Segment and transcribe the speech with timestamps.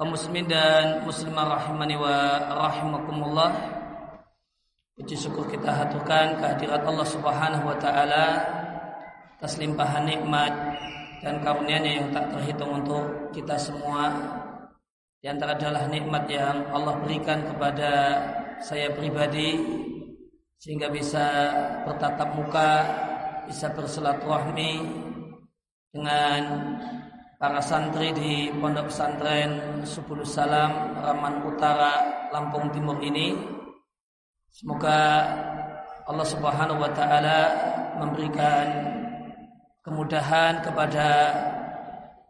[0.00, 3.52] Kaum muslimin dan muslimah rahimani wa rahimakumullah.
[4.96, 8.40] Puji syukur kita haturkan kehadirat Allah Subhanahu wa taala
[9.36, 10.56] atas limpahan nikmat
[11.20, 14.08] dan karunia-Nya yang tak terhitung untuk kita semua.
[15.20, 17.92] Di antara adalah nikmat yang Allah berikan kepada
[18.64, 19.60] saya pribadi
[20.56, 21.52] sehingga bisa
[21.84, 22.72] bertatap muka,
[23.44, 24.80] bisa bersilaturahmi
[25.92, 26.40] dengan
[27.40, 33.32] para santri di Pondok Pesantren Subul Salam Raman Utara Lampung Timur ini
[34.52, 35.24] semoga
[36.04, 37.40] Allah Subhanahu wa taala
[37.96, 38.92] memberikan
[39.80, 41.32] kemudahan kepada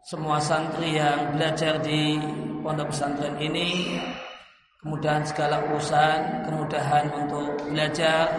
[0.07, 2.15] semua santri yang belajar di
[2.63, 3.99] pondok pesantren ini.
[4.79, 8.31] Kemudahan segala urusan kemudahan untuk belajar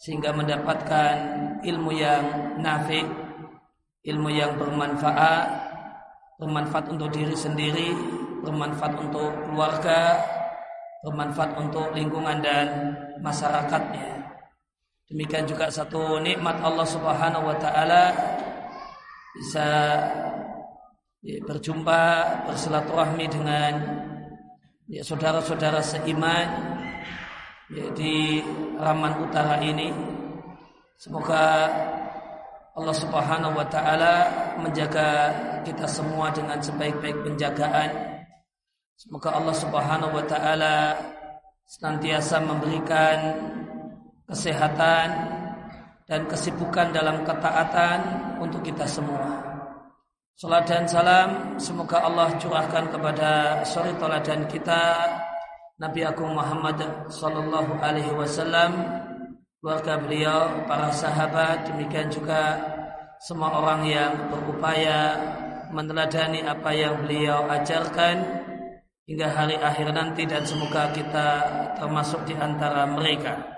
[0.00, 1.14] sehingga mendapatkan
[1.60, 3.04] ilmu yang nafi
[4.04, 5.63] ilmu yang bermanfaat
[6.38, 7.94] bermanfaat untuk diri sendiri,
[8.42, 10.18] bermanfaat untuk keluarga,
[11.06, 12.66] bermanfaat untuk lingkungan dan
[13.22, 14.24] masyarakatnya.
[15.04, 18.10] Demikian juga satu nikmat Allah Subhanahu wa taala
[19.36, 19.68] bisa
[21.22, 22.00] berjumpa
[22.48, 23.72] bersilaturahmi dengan
[24.88, 26.48] ya, saudara-saudara seiman
[27.72, 28.40] ya, di
[28.80, 29.92] Raman Utara ini.
[30.96, 31.68] Semoga
[32.74, 34.14] Allah Subhanahu wa taala
[34.56, 35.30] menjaga
[35.64, 38.20] kita semua dengan sebaik-baik penjagaan.
[38.94, 40.94] Semoga Allah Subhanahu wa taala
[41.66, 43.40] senantiasa memberikan
[44.28, 45.08] kesehatan
[46.04, 47.98] dan kesibukan dalam ketaatan
[48.38, 49.40] untuk kita semua.
[50.36, 54.98] Salat dan salam semoga Allah curahkan kepada suri teladan kita
[55.80, 56.78] Nabi Agung Muhammad
[57.08, 58.74] sallallahu alaihi wasallam
[59.64, 62.60] keluarga beliau, para sahabat, demikian juga
[63.16, 65.16] semua orang yang berupaya
[65.74, 68.46] meneladani apa yang beliau ajarkan
[69.04, 71.28] hingga hari akhir nanti dan semoga kita
[71.76, 73.54] termasuk di antara mereka.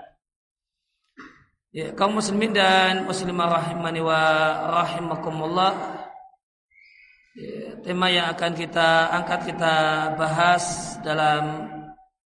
[1.71, 4.21] Ya, kaum muslimin dan muslimah rahimani wa
[4.81, 5.73] rahimakumullah.
[7.37, 9.75] Ya, tema yang akan kita angkat kita
[10.17, 11.69] bahas dalam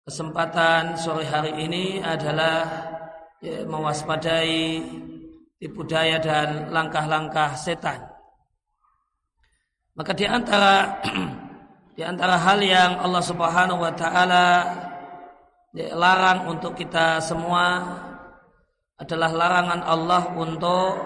[0.04, 2.68] kesempatan sore hari ini adalah
[3.40, 4.84] ya, mewaspadai
[5.58, 8.07] tipu daya dan langkah-langkah setan.
[9.98, 11.02] Maka di antara
[11.98, 14.46] di antara hal yang Allah Subhanahu wa taala
[15.74, 17.82] larang untuk kita semua
[18.98, 21.02] adalah larangan Allah untuk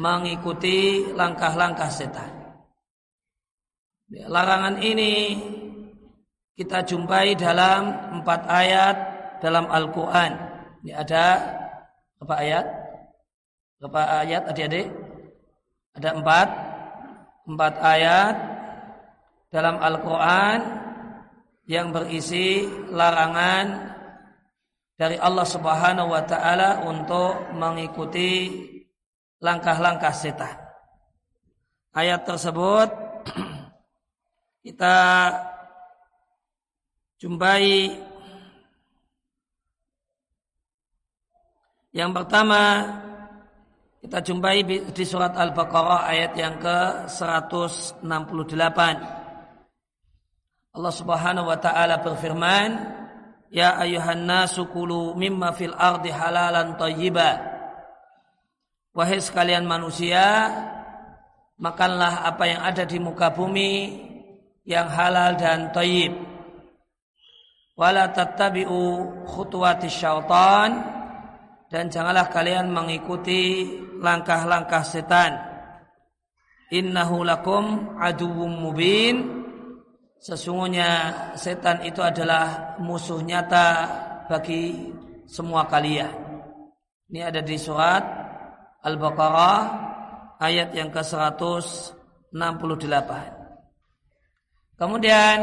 [0.00, 2.32] mengikuti langkah-langkah setan.
[4.08, 5.36] Larangan ini
[6.56, 8.96] kita jumpai dalam empat ayat
[9.44, 10.32] dalam Al-Quran.
[10.80, 11.24] Ini ada
[12.16, 12.66] berapa ayat?
[13.84, 14.88] Berapa ayat adik-adik?
[15.92, 16.48] Ada empat.
[17.48, 18.36] Empat ayat
[19.48, 20.58] dalam Al-Quran
[21.64, 23.96] yang berisi larangan
[24.92, 28.52] dari Allah Subhanahu wa taala untuk mengikuti
[29.40, 30.60] langkah-langkah setan.
[31.96, 32.92] Ayat tersebut
[34.68, 34.96] kita
[37.16, 37.96] jumpai
[41.88, 42.60] Yang pertama
[43.98, 44.62] kita jumpai
[44.94, 48.78] di surat Al-Baqarah ayat yang ke-168.
[50.78, 52.78] Allah Subhanahu wa taala berfirman,
[53.50, 57.42] "Ya ayuhan nasu kulu mimma fil ardi halalan thayyiba."
[58.94, 60.46] Wahai sekalian manusia,
[61.58, 63.98] makanlah apa yang ada di muka bumi
[64.62, 66.14] yang halal dan thayyib.
[67.74, 70.86] Wala tattabi'u khutuwati syaitan
[71.66, 75.34] dan janganlah kalian mengikuti langkah-langkah setan.
[76.70, 79.38] Innahu lakum aduwwum mubin.
[80.18, 83.86] Sesungguhnya setan itu adalah musuh nyata
[84.26, 84.90] bagi
[85.30, 86.10] semua kalian.
[87.08, 88.02] Ini ada di surat
[88.82, 89.60] Al-Baqarah
[90.42, 93.10] ayat yang ke-168.
[94.78, 95.38] Kemudian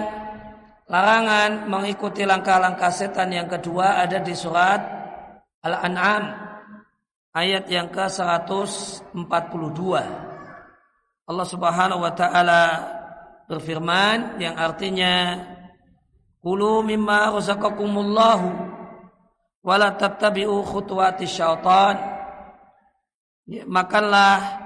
[0.86, 4.80] larangan mengikuti langkah-langkah setan yang kedua ada di surat
[5.66, 6.45] Al-An'am
[7.36, 9.80] ayat yang ke-142.
[11.26, 12.64] Allah Subhanahu wa taala
[13.52, 15.44] berfirman yang artinya
[16.46, 18.48] Kulu mimma razaqakumullahu
[19.66, 21.98] wala tattabi'u khutuwati syaitan.
[23.50, 24.62] Ya, makanlah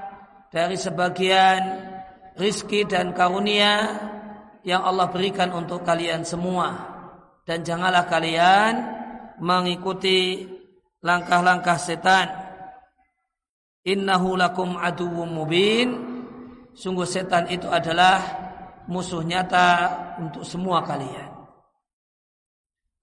[0.52, 1.88] dari sebagian
[2.36, 3.96] rizki dan karunia
[4.68, 7.00] yang Allah berikan untuk kalian semua
[7.48, 8.76] dan janganlah kalian
[9.40, 10.52] mengikuti
[11.00, 12.28] langkah-langkah setan
[13.90, 15.90] innahu lakum aduwwum mubin.
[16.78, 18.22] Sungguh setan itu adalah
[18.86, 19.90] musuh nyata
[20.22, 21.30] untuk semua kalian.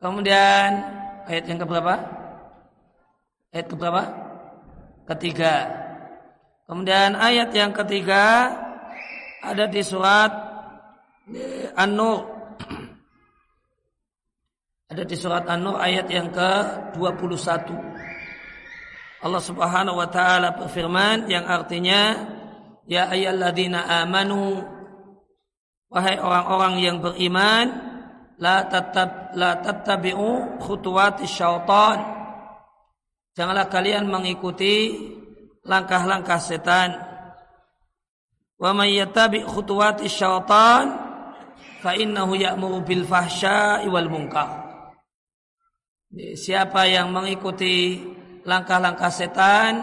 [0.00, 0.70] Kemudian
[1.26, 1.94] ayat yang keberapa?
[3.54, 4.02] Ayat keberapa?
[5.06, 5.54] Ketiga.
[6.66, 8.50] Kemudian ayat yang ketiga
[9.40, 10.32] ada di surat
[11.78, 12.26] An-Nur.
[14.86, 17.74] Ada di surat An-Nur ayat yang ke-21.
[19.24, 22.28] Allah Subhanahu wa taala berfirman yang artinya
[22.84, 24.60] ya ayyalladzina amanu
[25.88, 27.66] wahai orang-orang yang beriman
[28.36, 31.98] la tattab la tattabi'u khutuwati syaitan.
[33.36, 34.96] Janganlah kalian mengikuti
[35.64, 36.96] langkah-langkah setan.
[38.56, 40.92] Wa may yattabi khutuwati syaitan
[41.80, 44.64] fa innahu ya'muru bil fahsya'i wal munkar.
[46.16, 48.00] Siapa yang mengikuti
[48.46, 49.82] langkah-langkah setan,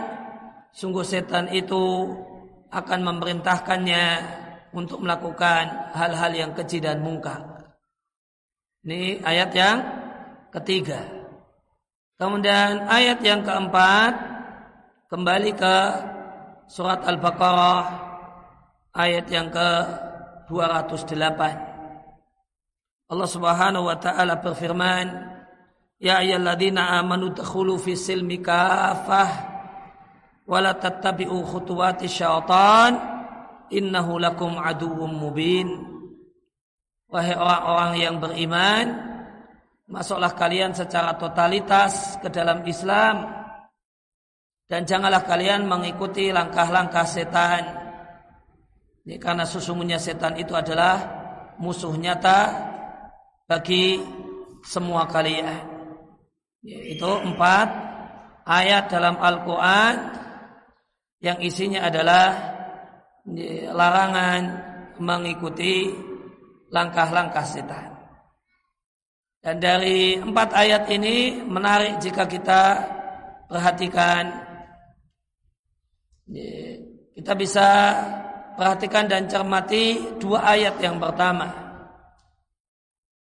[0.71, 2.15] sungguh setan itu
[2.71, 4.05] akan memerintahkannya
[4.73, 7.69] untuk melakukan hal-hal yang keji dan mungkar.
[8.87, 9.77] Ini ayat yang
[10.49, 11.05] ketiga.
[12.17, 14.15] Kemudian ayat yang keempat
[15.11, 15.75] kembali ke
[16.71, 17.83] surat Al-Baqarah
[18.95, 19.69] ayat yang ke
[20.49, 23.13] 208.
[23.13, 25.32] Allah Subhanahu wa taala berfirman,
[26.03, 29.31] Ya ayyuhalladzina amanu dakhulu fi silmi kafah
[30.43, 32.99] wa la tattabi'u khutuwati syaitan
[33.71, 35.71] innahu lakum aduwwum mubin.
[37.07, 38.85] Wahai orang-orang yang beriman,
[39.87, 43.23] masuklah kalian secara totalitas ke dalam Islam
[44.67, 47.63] dan janganlah kalian mengikuti langkah-langkah setan.
[49.07, 50.99] Ini karena sesungguhnya setan itu adalah
[51.63, 52.39] musuh nyata
[53.47, 54.03] bagi
[54.67, 55.72] semua kalian.
[56.63, 57.67] Itu empat
[58.47, 59.95] ayat dalam Al-Quran
[61.19, 62.55] yang isinya adalah
[63.75, 64.41] larangan
[65.03, 65.91] mengikuti
[66.71, 67.91] langkah-langkah setan.
[69.43, 72.61] Dan dari empat ayat ini menarik jika kita
[73.51, 74.31] perhatikan
[77.11, 77.67] kita bisa
[78.55, 81.51] perhatikan dan cermati dua ayat yang pertama.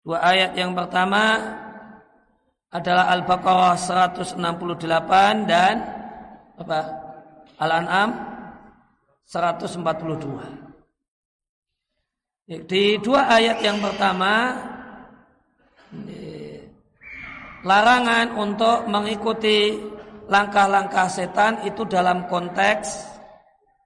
[0.04, 1.40] Dua ayat yang pertama
[2.70, 4.38] adalah Al-Baqarah 168
[5.50, 5.82] dan
[6.54, 6.80] apa?
[7.58, 8.14] Al-An'am
[9.26, 10.70] 142.
[12.66, 14.58] Di dua ayat yang pertama
[17.62, 19.78] larangan untuk mengikuti
[20.26, 23.10] langkah-langkah setan itu dalam konteks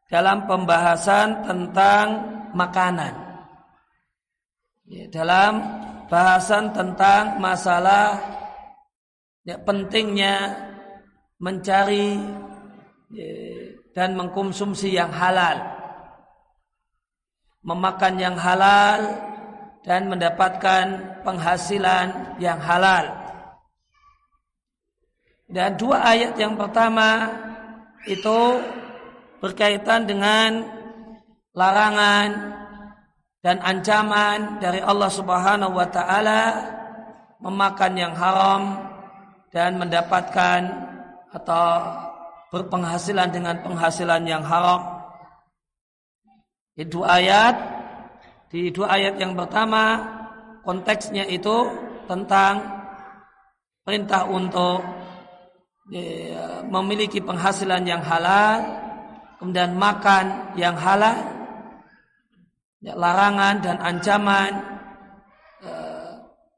[0.09, 2.07] dalam pembahasan tentang
[2.55, 3.14] makanan.
[5.11, 5.53] Dalam
[6.07, 8.20] bahasan tentang masalah
[9.44, 10.57] ya, pentingnya
[11.38, 12.16] mencari
[13.12, 13.28] ya,
[13.94, 15.62] dan mengkonsumsi yang halal,
[17.62, 19.00] memakan yang halal
[19.87, 20.87] dan mendapatkan
[21.22, 23.22] penghasilan yang halal.
[25.46, 27.30] Dan dua ayat yang pertama
[28.09, 28.59] itu
[29.38, 30.66] berkaitan dengan
[31.54, 32.28] larangan
[33.44, 36.42] dan ancaman dari Allah Subhanahu wa taala
[37.44, 38.93] memakan yang haram
[39.55, 40.61] dan mendapatkan
[41.31, 41.67] atau
[42.51, 45.07] berpenghasilan dengan penghasilan yang haram.
[46.75, 47.55] Di ayat,
[48.51, 50.03] di dua ayat yang pertama
[50.67, 51.71] konteksnya itu
[52.11, 52.67] tentang
[53.87, 54.83] perintah untuk
[55.95, 58.59] ya, memiliki penghasilan yang halal,
[59.38, 61.14] kemudian makan yang halal,
[62.83, 64.74] ya, larangan dan ancaman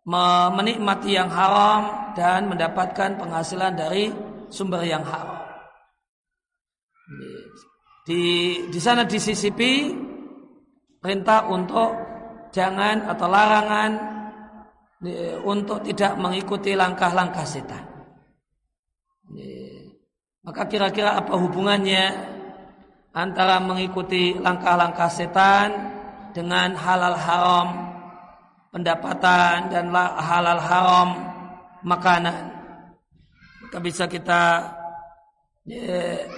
[0.06, 4.14] menikmati yang haram dan mendapatkan penghasilan dari
[4.46, 5.42] sumber yang haram.
[8.06, 8.22] Di
[8.70, 9.90] di sana disisipi
[11.02, 11.90] perintah untuk
[12.54, 13.90] jangan atau larangan
[15.42, 17.82] untuk tidak mengikuti langkah-langkah setan.
[20.46, 22.14] Maka kira-kira apa hubungannya
[23.10, 25.74] antara mengikuti langkah-langkah setan
[26.30, 27.85] dengan halal haram
[28.76, 29.88] pendapatan dan
[30.20, 31.08] halal haram
[31.80, 32.52] makanan.
[33.64, 34.68] Maka bisa kita
[35.64, 36.28] ya,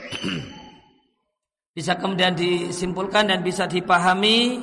[1.76, 4.62] bisa kemudian disimpulkan dan bisa dipahami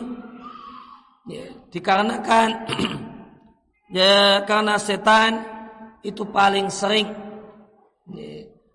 [1.28, 2.50] ya, dikarenakan
[3.86, 5.46] Ya, karena setan
[6.02, 7.06] itu paling sering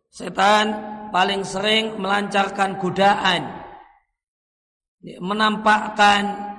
[0.07, 0.67] setan
[1.11, 3.51] paling sering melancarkan godaan
[5.19, 6.50] menampakkan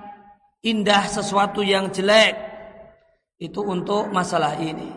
[0.62, 2.38] indah sesuatu yang jelek
[3.42, 4.90] itu untuk masalah ini.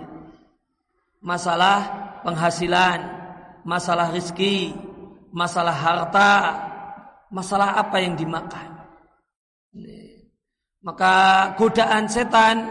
[1.24, 3.24] Masalah penghasilan
[3.64, 4.76] masalah rizki
[5.32, 6.32] masalah harta
[7.32, 8.68] masalah apa yang dimakan.
[10.84, 11.14] Maka
[11.56, 12.68] godaan setan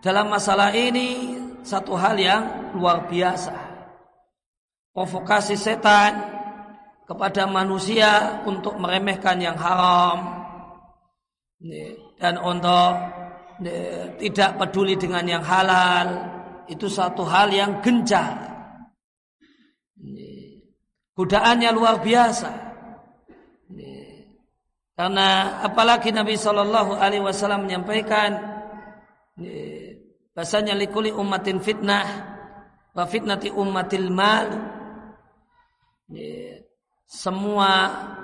[0.00, 3.54] dalam masalah ini satu hal yang luar biasa.
[4.96, 6.16] Provokasi setan
[7.04, 10.42] kepada manusia untuk meremehkan yang haram
[12.22, 12.94] dan untuk
[14.22, 16.06] tidak peduli dengan yang halal
[16.70, 18.38] itu satu hal yang gencar.
[21.18, 22.50] Godaannya luar biasa.
[24.94, 28.52] Karena apalagi Nabi Shallallahu Alaihi Wasallam menyampaikan
[30.32, 32.08] Bahasanya likuli ummatin fitnah
[32.96, 34.48] wa fitnati ummatil mal.
[37.04, 37.70] Semua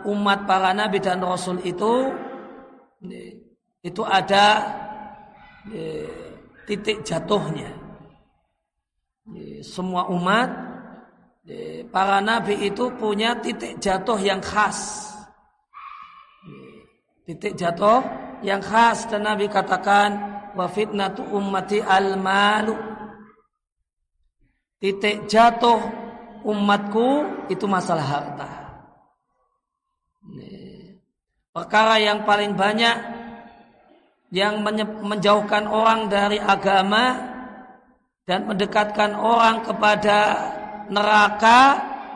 [0.08, 2.08] umat para nabi dan rasul itu
[3.82, 4.46] itu ada
[6.66, 7.72] titik jatuhnya.
[9.60, 10.48] Semua umat
[11.92, 15.10] para nabi itu punya titik jatuh yang khas.
[17.28, 18.00] Titik jatuh
[18.40, 22.72] yang khas dan Nabi katakan wa fitnatu ummati al malu
[24.78, 25.82] titik jatuh
[26.46, 28.50] umatku itu masalah harta
[31.50, 33.17] perkara yang paling banyak
[34.28, 34.60] yang
[35.04, 37.16] menjauhkan orang dari agama
[38.28, 40.18] dan mendekatkan orang kepada
[40.92, 41.60] neraka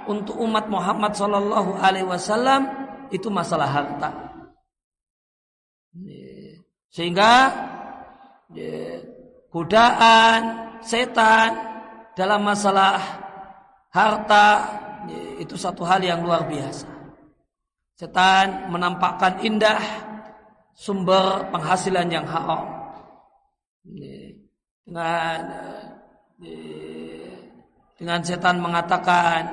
[0.05, 2.69] untuk umat Muhammad Shallallahu Alaihi Wasallam
[3.09, 4.11] itu masalah harta.
[6.93, 7.33] Sehingga
[9.49, 10.41] godaan
[10.85, 11.51] setan
[12.13, 13.01] dalam masalah
[13.89, 14.47] harta
[15.41, 16.89] itu satu hal yang luar biasa.
[17.97, 19.81] Setan menampakkan indah
[20.75, 22.69] sumber penghasilan yang haram.
[24.83, 25.39] Dengan
[27.97, 29.47] dengan setan mengatakan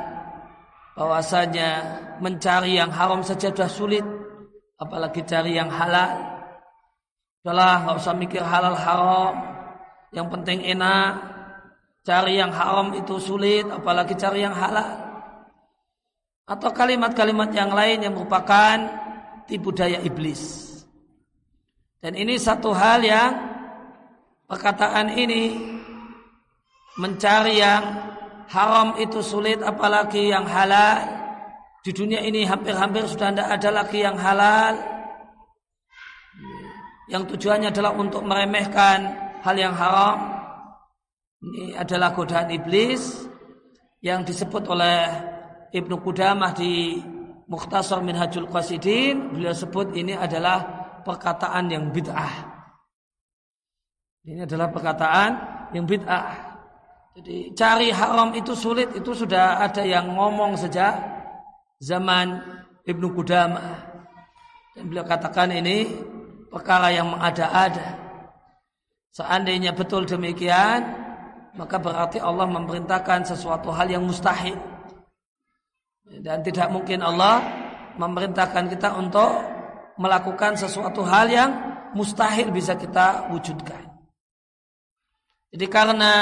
[0.97, 1.69] bahwasanya
[2.17, 4.05] mencari yang haram saja sudah sulit,
[4.81, 6.17] apalagi cari yang halal.
[7.45, 9.35] Udahlah nggak usah mikir halal haram.
[10.11, 11.13] Yang penting enak.
[12.03, 15.07] Cari yang haram itu sulit, apalagi cari yang halal.
[16.49, 18.77] Atau kalimat-kalimat yang lain yang merupakan
[19.45, 20.68] tipu daya iblis.
[21.99, 23.31] Dan ini satu hal yang
[24.47, 25.59] perkataan ini
[26.95, 27.83] mencari yang
[28.47, 31.03] haram itu sulit apalagi yang halal.
[31.83, 34.99] Di dunia ini hampir-hampir sudah tidak ada lagi yang halal
[37.09, 39.09] yang tujuannya adalah untuk meremehkan
[39.41, 40.37] hal yang haram.
[41.41, 43.25] Ini adalah godaan iblis
[44.05, 45.09] yang disebut oleh
[45.73, 47.01] Ibnu Qudamah di
[47.49, 49.33] Mukhtasar Minhajul Qasidin.
[49.33, 52.33] Beliau sebut ini adalah perkataan yang bid'ah.
[54.27, 55.31] Ini adalah perkataan
[55.73, 56.49] yang bid'ah.
[57.19, 60.93] Jadi cari haram itu sulit itu sudah ada yang ngomong sejak
[61.81, 62.39] zaman
[62.85, 63.69] Ibnu Qudamah.
[64.77, 65.89] Dan beliau katakan ini
[66.47, 67.97] perkara yang mengada-ada.
[69.11, 70.85] Seandainya betul demikian,
[71.57, 74.55] maka berarti Allah memerintahkan sesuatu hal yang mustahil.
[76.09, 77.43] Dan tidak mungkin Allah
[77.99, 79.58] memerintahkan kita untuk
[79.99, 81.51] melakukan sesuatu hal yang
[81.91, 83.83] mustahil bisa kita wujudkan.
[85.51, 86.13] Jadi karena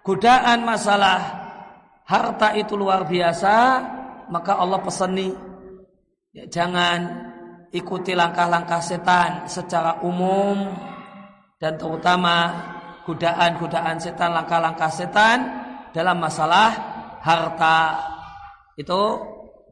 [0.00, 1.18] godaan masalah
[2.08, 3.54] harta itu luar biasa,
[4.32, 5.28] maka Allah peseni
[6.32, 6.98] ya, jangan
[7.74, 10.72] ikuti langkah-langkah setan secara umum
[11.60, 12.54] dan terutama
[13.04, 15.38] godaan-godaan setan, langkah-langkah setan
[15.92, 16.70] dalam masalah
[17.20, 17.78] harta.
[18.78, 19.20] Itu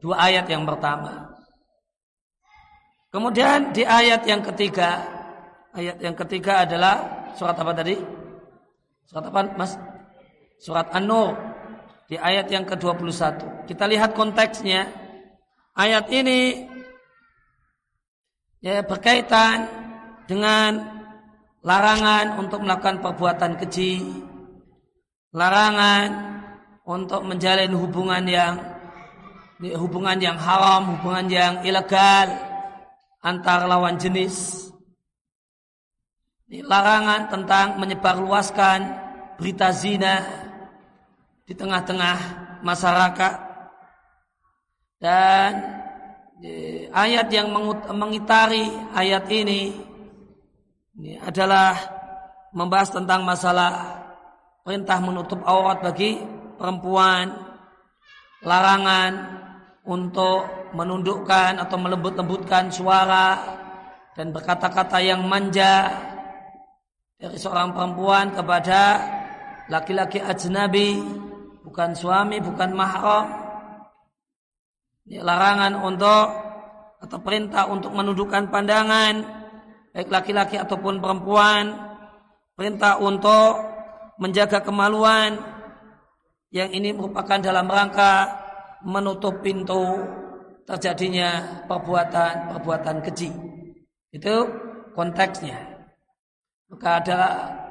[0.03, 1.34] dua ayat yang pertama.
[3.15, 4.99] Kemudian di ayat yang ketiga,
[5.71, 7.95] ayat yang ketiga adalah surat apa tadi?
[9.07, 9.79] Surat apa, Mas?
[10.59, 11.31] Surat An-Nur
[12.11, 13.71] di ayat yang ke-21.
[13.71, 14.91] Kita lihat konteksnya.
[15.79, 16.67] Ayat ini
[18.59, 19.63] ya, berkaitan
[20.27, 20.83] dengan
[21.63, 24.11] larangan untuk melakukan perbuatan keji,
[25.31, 26.35] larangan
[26.83, 28.59] untuk menjalin hubungan yang
[29.63, 32.54] hubungan yang haram, hubungan yang ilegal
[33.25, 34.69] antar lawan jenis.
[36.45, 38.79] Larangan tentang menyebarluaskan
[39.41, 40.21] berita zina
[41.41, 42.17] di tengah-tengah
[42.61, 43.33] masyarakat
[45.01, 45.51] dan
[46.93, 47.49] ayat yang
[47.91, 49.73] mengitari ayat ini
[50.95, 51.75] ini adalah
[52.55, 53.99] membahas tentang masalah
[54.63, 56.23] perintah menutup aurat bagi
[56.55, 57.35] perempuan,
[58.39, 59.11] larangan
[59.83, 63.39] untuk menundukkan atau melembut-lembutkan suara
[64.13, 65.91] dan berkata-kata yang manja
[67.15, 68.99] dari seorang perempuan kepada
[69.71, 70.99] laki-laki ajnabi,
[71.63, 73.25] bukan suami, bukan mahram.
[75.07, 76.27] Larangan untuk
[76.99, 79.45] atau perintah untuk menundukkan pandangan
[79.95, 81.71] baik laki-laki ataupun perempuan,
[82.59, 83.63] perintah untuk
[84.19, 85.39] menjaga kemaluan
[86.51, 88.43] yang ini merupakan dalam rangka
[88.83, 90.03] menutup pintu
[90.65, 93.29] terjadinya perbuatan-perbuatan keji.
[94.11, 94.49] Itu
[94.97, 95.85] konteksnya.
[96.69, 97.19] Maka ada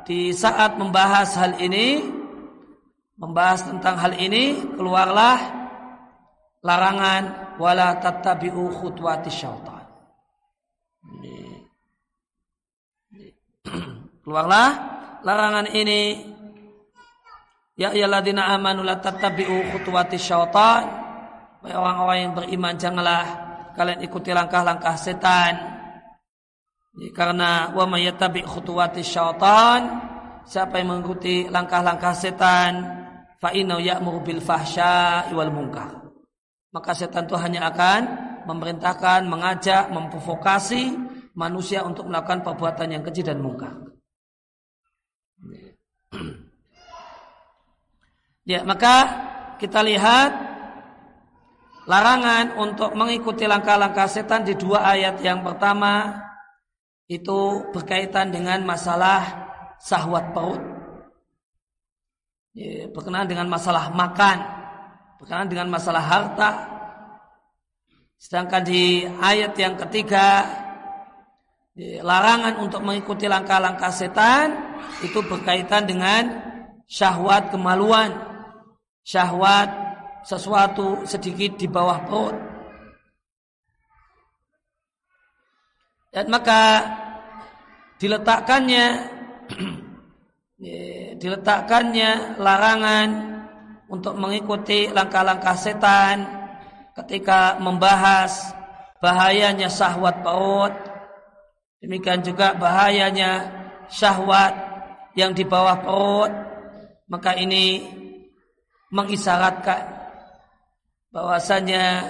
[0.07, 2.01] di saat membahas hal ini,
[3.19, 5.39] membahas tentang hal ini, keluarlah
[6.63, 9.85] larangan wala tattabi'u khutwati syaitan.
[14.25, 14.69] Keluarlah
[15.21, 16.33] larangan ini
[17.75, 21.04] Ya ayyuhalladzina amanu la tattabi'u khutuwati syaitan.
[21.65, 23.25] Orang-orang yang beriman janganlah
[23.73, 25.53] kalian ikuti langkah-langkah setan.
[26.95, 29.81] Ya, karena wa may yattabi' khutuwati syaitan,
[30.45, 32.73] siapa yang mengikuti langkah-langkah setan,
[33.41, 36.05] fa innahu ya'muru bil fahsya'i wal munkar.
[36.71, 38.01] Maka setan itu hanya akan
[38.45, 40.95] memerintahkan, mengajak, memprovokasi
[41.33, 43.73] manusia untuk melakukan perbuatan yang keji dan mungkar.
[48.45, 48.97] Ya, maka
[49.57, 50.54] kita lihat
[51.85, 56.17] larangan untuk mengikuti langkah-langkah setan di dua ayat yang pertama
[57.05, 59.21] itu berkaitan dengan masalah
[59.77, 60.63] sahwat perut.
[62.55, 64.39] Ya, berkenaan dengan masalah makan,
[65.21, 66.51] berkenaan dengan masalah harta.
[68.17, 70.47] Sedangkan di ayat yang ketiga
[71.77, 76.23] larangan untuk mengikuti langkah-langkah setan itu berkaitan dengan
[76.87, 78.15] syahwat kemaluan
[79.03, 79.84] syahwat
[80.25, 82.37] sesuatu sedikit di bawah perut.
[86.11, 86.81] Dan maka
[88.01, 88.87] diletakkannya
[91.21, 93.09] diletakkannya larangan
[93.91, 96.25] untuk mengikuti langkah-langkah setan
[96.95, 98.55] ketika membahas
[99.03, 100.75] bahayanya syahwat perut
[101.83, 103.53] demikian juga bahayanya
[103.93, 104.55] syahwat
[105.15, 106.33] yang di bawah perut
[107.11, 107.85] maka ini
[108.89, 109.94] mengisyaratkan
[111.15, 112.03] bahwasanya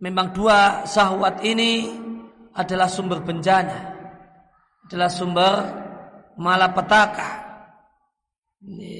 [0.00, 1.92] memang dua syahwat ini
[2.56, 3.92] adalah sumber bencana,
[4.88, 5.52] adalah sumber
[6.40, 7.44] malapetaka.
[8.64, 8.96] Ini,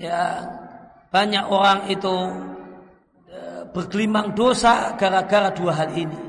[0.00, 0.40] ya
[1.12, 2.16] banyak orang itu
[3.28, 6.20] e, bergelimang dosa gara-gara dua hal ini.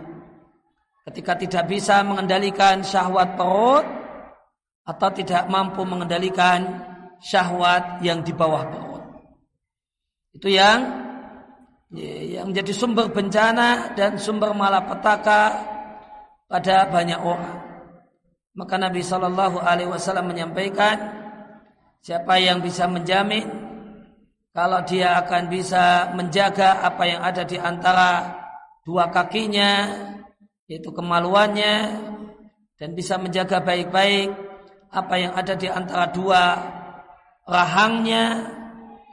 [1.07, 3.87] Ketika tidak bisa mengendalikan syahwat perut
[4.83, 6.83] atau tidak mampu mengendalikan
[7.23, 9.03] syahwat yang di bawah perut.
[10.35, 11.02] Itu yang
[11.93, 15.61] yang menjadi sumber bencana dan sumber malapetaka
[16.49, 17.57] pada banyak orang.
[18.53, 20.97] Maka Nabi Shallallahu Alaihi Wasallam menyampaikan,
[22.01, 23.45] siapa yang bisa menjamin
[24.53, 28.37] kalau dia akan bisa menjaga apa yang ada di antara
[28.85, 29.89] dua kakinya,
[30.69, 31.97] yaitu kemaluannya,
[32.77, 34.29] dan bisa menjaga baik-baik
[34.93, 36.41] apa yang ada di antara dua
[37.49, 38.53] rahangnya,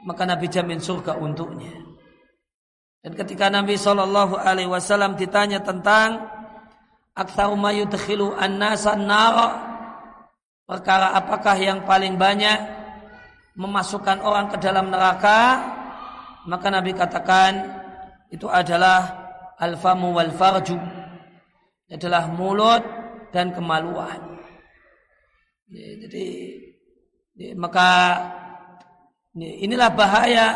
[0.05, 1.90] maka Nabi jamin surga untuknya.
[3.01, 6.21] Dan ketika Nabi Shallallahu Alaihi Wasallam ditanya tentang
[7.17, 8.93] aktsaru ma yudkhilu an-nasa
[10.69, 12.55] perkara apakah yang paling banyak
[13.57, 15.59] memasukkan orang ke dalam neraka
[16.47, 17.83] maka Nabi katakan
[18.31, 19.11] itu adalah
[19.59, 20.79] al-famu wal farju
[21.91, 22.79] adalah mulut
[23.35, 24.39] dan kemaluan
[25.67, 26.25] jadi
[27.59, 27.89] maka
[29.31, 30.47] Inilah bahaya.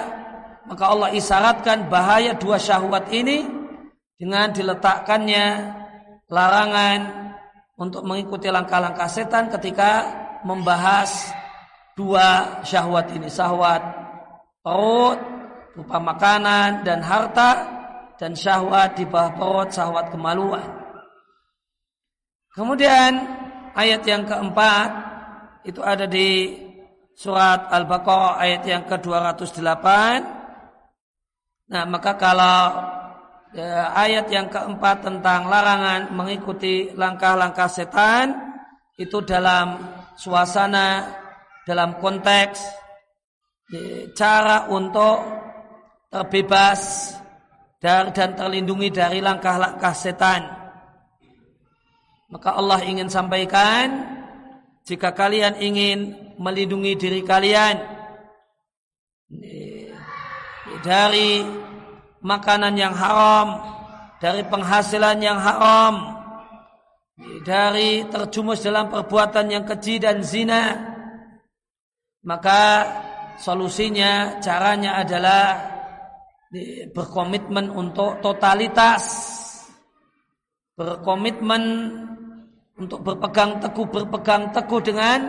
[0.65, 3.45] Maka Allah isyaratkan bahaya dua syahwat ini
[4.17, 5.45] dengan diletakkannya
[6.25, 6.99] larangan
[7.77, 10.09] untuk mengikuti langkah-langkah setan ketika
[10.41, 11.29] membahas
[11.93, 13.29] dua syahwat ini.
[13.29, 13.81] Syahwat
[14.65, 15.19] perut,
[15.77, 17.51] berupa makanan dan harta,
[18.17, 20.65] dan syahwat di bawah perut, syahwat kemaluan.
[22.55, 23.11] Kemudian
[23.75, 24.89] ayat yang keempat
[25.67, 26.55] itu ada di
[27.15, 30.34] surat Al-Baqarah ayat yang ke-208.
[31.65, 32.57] Nah, maka kalau
[33.57, 38.37] ya, ayat yang keempat tentang larangan mengikuti langkah-langkah setan
[39.01, 39.81] itu dalam
[40.13, 41.09] suasana
[41.65, 42.57] dalam konteks
[43.73, 45.25] ya, cara untuk
[46.13, 47.11] terbebas
[47.81, 50.45] dan terlindungi dari langkah-langkah setan.
[52.29, 54.05] Maka Allah ingin sampaikan
[54.85, 57.94] jika kalian ingin melindungi diri kalian
[60.85, 61.41] dari
[62.21, 63.57] makanan yang haram,
[64.21, 66.21] dari penghasilan yang haram,
[67.41, 70.77] dari terjumus dalam perbuatan yang keji dan zina,
[72.21, 72.85] maka
[73.41, 75.73] solusinya caranya adalah
[76.93, 79.03] berkomitmen untuk totalitas,
[80.77, 81.63] berkomitmen
[82.75, 85.19] untuk berpegang teguh berpegang teguh dengan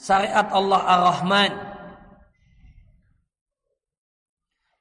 [0.00, 1.69] syariat Allah Ar-Rahman.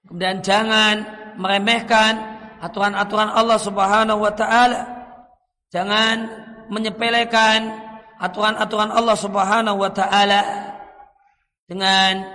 [0.10, 1.06] Kemudian jangan
[1.38, 2.18] meremehkan
[2.66, 4.82] aturan-aturan Allah Subhanahu wa taala.
[5.70, 6.26] Jangan
[6.74, 7.70] menyepelekan
[8.18, 10.42] aturan-aturan Allah Subhanahu wa taala
[11.70, 12.26] dengan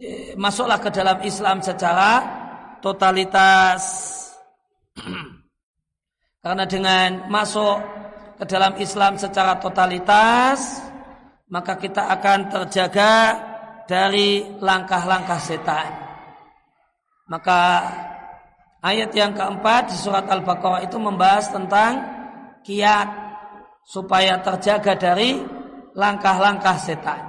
[0.00, 2.24] eh, masuklah ke dalam Islam secara
[2.80, 3.82] totalitas.
[6.44, 7.84] Karena dengan masuk
[8.40, 10.80] ke dalam Islam secara totalitas,
[11.52, 13.12] maka kita akan terjaga
[13.84, 16.03] dari langkah-langkah setan.
[17.24, 17.60] Maka
[18.84, 21.92] ayat yang keempat di surat Al-Baqarah itu membahas tentang
[22.64, 23.08] kiat
[23.84, 25.40] supaya terjaga dari
[25.96, 27.20] langkah-langkah setan.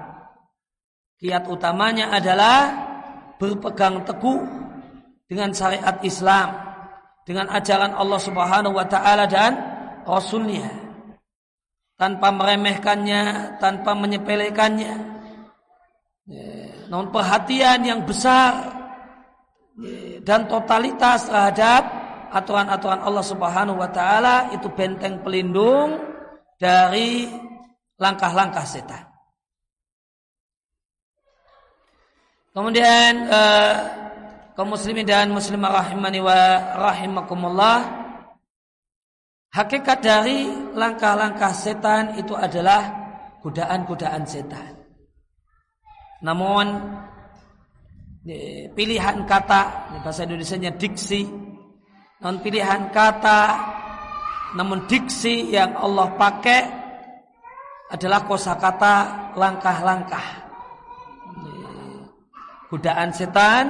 [1.16, 2.76] Kiat utamanya adalah
[3.40, 4.44] berpegang teguh
[5.32, 6.50] dengan syariat Islam,
[7.24, 9.54] dengan ajaran Allah Subhanahu wa taala dan
[10.04, 10.86] Rasulnya
[11.96, 14.94] tanpa meremehkannya, tanpa menyepelekannya.
[16.26, 16.48] Ya,
[16.92, 18.75] namun perhatian yang besar
[20.24, 21.84] dan totalitas terhadap
[22.32, 26.00] aturan-aturan Allah Subhanahu wa taala itu benteng pelindung
[26.56, 27.28] dari
[28.00, 29.04] langkah-langkah setan.
[32.56, 33.74] Kemudian eh,
[34.56, 36.40] kaum muslimin dan muslimah rahimani wa
[36.80, 38.06] rahimakumullah
[39.56, 42.92] Hakikat dari langkah-langkah setan itu adalah
[43.40, 44.76] godaan-godaan setan.
[46.20, 46.76] Namun
[48.74, 51.30] pilihan kata, bahasa Indonesia diksi,
[52.26, 53.42] non pilihan kata,
[54.58, 56.62] namun diksi yang Allah pakai
[57.94, 58.94] adalah kosakata
[59.38, 60.42] langkah-langkah.
[62.74, 63.66] Godaan setan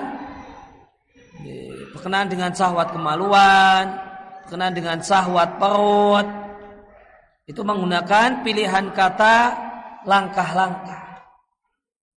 [1.92, 3.92] berkenaan dengan syahwat kemaluan,
[4.48, 6.28] berkenaan dengan sahwat perut
[7.44, 9.36] itu menggunakan pilihan kata
[10.08, 11.28] langkah-langkah.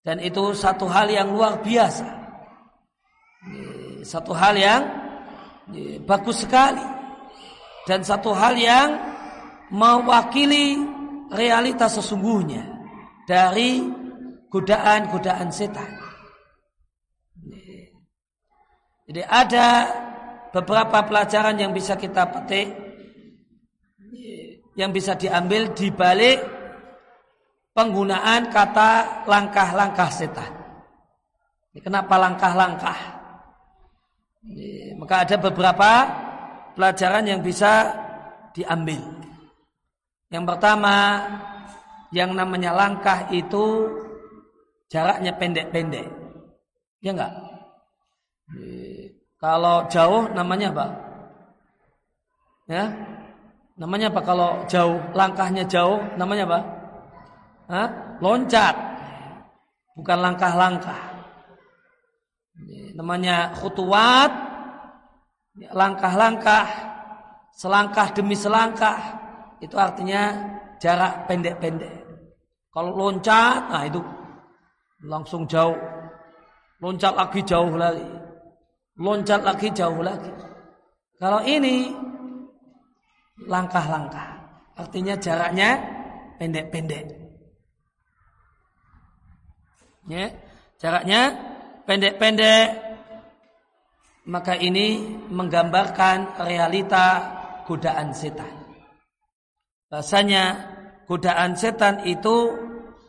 [0.06, 2.17] Dan itu satu hal yang luar biasa
[4.02, 4.82] satu hal yang
[6.04, 6.84] bagus sekali
[7.84, 8.88] dan satu hal yang
[9.72, 10.80] mewakili
[11.32, 12.64] realitas sesungguhnya
[13.28, 13.84] dari
[14.48, 15.90] godaan-godaan setan.
[19.08, 19.68] Jadi ada
[20.52, 22.68] beberapa pelajaran yang bisa kita petik
[24.78, 26.38] yang bisa diambil di balik
[27.74, 30.52] penggunaan kata langkah-langkah setan.
[31.78, 33.17] Kenapa langkah-langkah?
[34.98, 35.90] Maka ada beberapa
[36.78, 37.90] pelajaran yang bisa
[38.54, 39.02] diambil.
[40.30, 40.94] Yang pertama,
[42.14, 43.88] yang namanya langkah itu
[44.88, 46.08] jaraknya pendek-pendek.
[47.02, 47.32] Ya enggak?
[49.38, 50.86] Kalau jauh namanya apa?
[52.66, 52.84] Ya.
[53.78, 54.98] Namanya apa kalau jauh?
[55.14, 56.60] Langkahnya jauh namanya apa?
[57.70, 57.88] Hah?
[58.18, 58.74] Loncat.
[59.94, 61.07] Bukan langkah-langkah.
[62.98, 64.30] Namanya khutuwat.
[65.70, 66.66] Langkah-langkah.
[67.54, 68.98] Selangkah demi selangkah.
[69.62, 70.34] Itu artinya
[70.82, 72.02] jarak pendek-pendek.
[72.74, 74.02] Kalau loncat, nah itu
[75.06, 75.78] langsung jauh.
[76.78, 78.28] Loncat lagi jauh lagi
[78.98, 80.30] loncat lagi jauh lagi.
[81.18, 81.94] Kalau ini
[83.46, 84.38] langkah-langkah,
[84.74, 85.78] artinya jaraknya
[86.38, 87.06] pendek-pendek.
[90.08, 90.30] Ya,
[90.78, 91.34] jaraknya
[91.86, 92.87] pendek-pendek.
[94.28, 95.00] Maka ini
[95.32, 97.06] menggambarkan realita
[97.64, 98.52] godaan setan.
[99.88, 100.44] Rasanya
[101.08, 102.52] godaan setan itu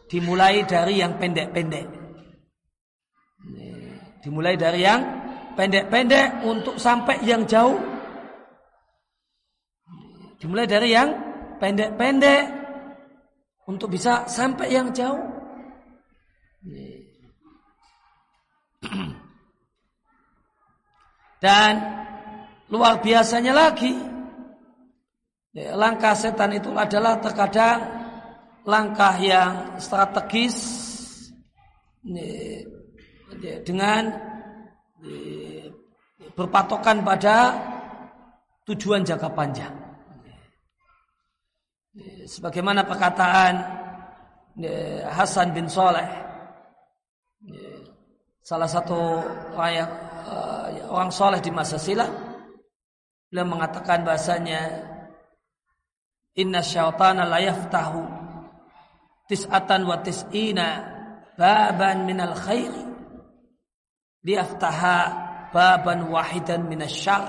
[0.07, 1.88] dimulai dari yang pendek-pendek.
[4.24, 5.01] Dimulai dari yang
[5.59, 7.76] pendek-pendek untuk sampai yang jauh.
[10.39, 11.11] Dimulai dari yang
[11.59, 12.43] pendek-pendek
[13.67, 15.20] untuk bisa sampai yang jauh.
[21.40, 21.72] Dan
[22.68, 23.96] luar biasanya lagi,
[25.56, 27.80] langkah setan itu adalah terkadang
[28.68, 30.56] langkah yang strategis
[33.64, 34.12] dengan
[36.36, 37.56] berpatokan pada
[38.68, 39.74] tujuan jangka panjang.
[42.30, 43.54] Sebagaimana perkataan
[45.08, 46.06] Hasan bin Soleh
[48.44, 49.24] salah satu
[49.56, 49.92] orang yang
[50.90, 52.10] orang soleh di masa silam
[53.30, 54.90] beliau mengatakan bahasanya
[56.34, 58.02] inna syaitana la yaftahu
[59.30, 60.68] tis'atan wa tis'ina
[61.38, 62.90] baban minal khairi
[64.26, 64.98] liyaftaha
[65.54, 67.24] baban wahidan minasyar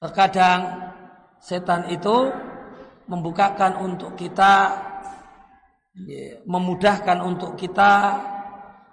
[0.00, 0.92] terkadang
[1.40, 2.30] setan itu
[3.08, 4.76] membukakan untuk kita
[6.46, 8.22] memudahkan untuk kita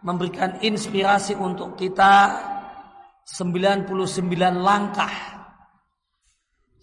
[0.02, 2.38] memberikan inspirasi untuk kita
[3.26, 3.90] 99
[4.62, 5.38] langkah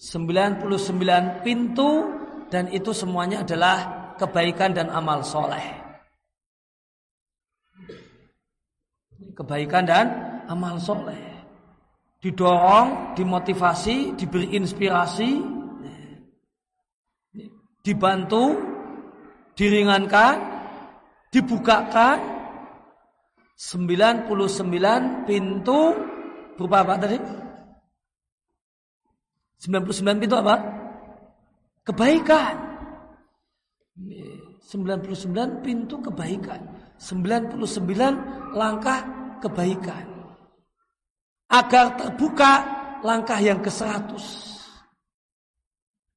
[0.04, 1.90] 99 pintu
[2.52, 3.76] dan itu semuanya adalah
[4.20, 5.64] kebaikan dan amal soleh.
[9.32, 10.06] Kebaikan dan
[10.44, 11.32] amal soleh.
[12.20, 15.40] Didorong, dimotivasi, diberi inspirasi
[17.84, 18.56] dibantu
[19.54, 20.34] diringankan,
[21.28, 22.16] dibukakan
[23.54, 25.94] 99 pintu
[26.58, 27.18] berupa apa tadi?
[29.62, 30.56] 99 pintu apa?
[31.86, 32.54] Kebaikan.
[34.74, 36.60] 99 pintu kebaikan.
[36.98, 39.00] 99 langkah
[39.38, 40.04] kebaikan.
[41.46, 42.52] Agar terbuka
[43.06, 44.18] langkah yang ke-100.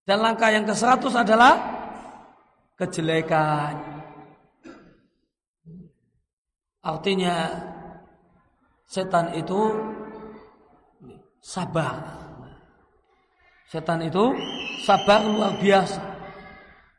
[0.07, 1.53] Dan langkah yang ke-100 adalah
[2.79, 3.96] kejelekan.
[6.87, 7.51] Artinya
[8.87, 9.75] setan itu
[11.43, 12.15] sabar.
[13.67, 14.31] Setan itu
[14.87, 15.99] sabar luar biasa.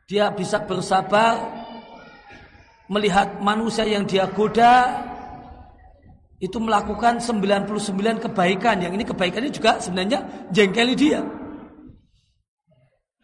[0.05, 1.41] Dia bisa bersabar
[2.85, 5.05] melihat manusia yang dia goda
[6.37, 8.85] itu melakukan 99 kebaikan.
[8.85, 11.25] Yang ini kebaikan ini juga sebenarnya jengkeli dia.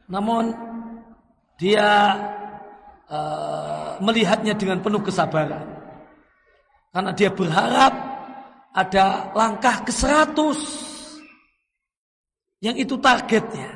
[0.10, 0.50] Namun
[1.62, 2.18] dia
[3.06, 5.75] uh, melihatnya dengan penuh kesabaran.
[6.96, 7.92] Karena dia berharap
[8.72, 10.60] ada langkah ke seratus
[12.64, 13.68] yang itu targetnya.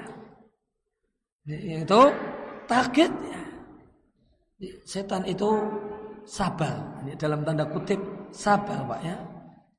[1.44, 2.02] Yang itu
[2.64, 3.44] targetnya.
[4.88, 5.52] Setan itu
[6.24, 7.04] sabar.
[7.20, 8.00] Dalam tanda kutip
[8.32, 9.20] sabar Pak ya.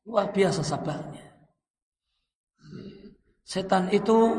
[0.04, 1.24] Luar biasa sabarnya.
[3.40, 4.36] Setan itu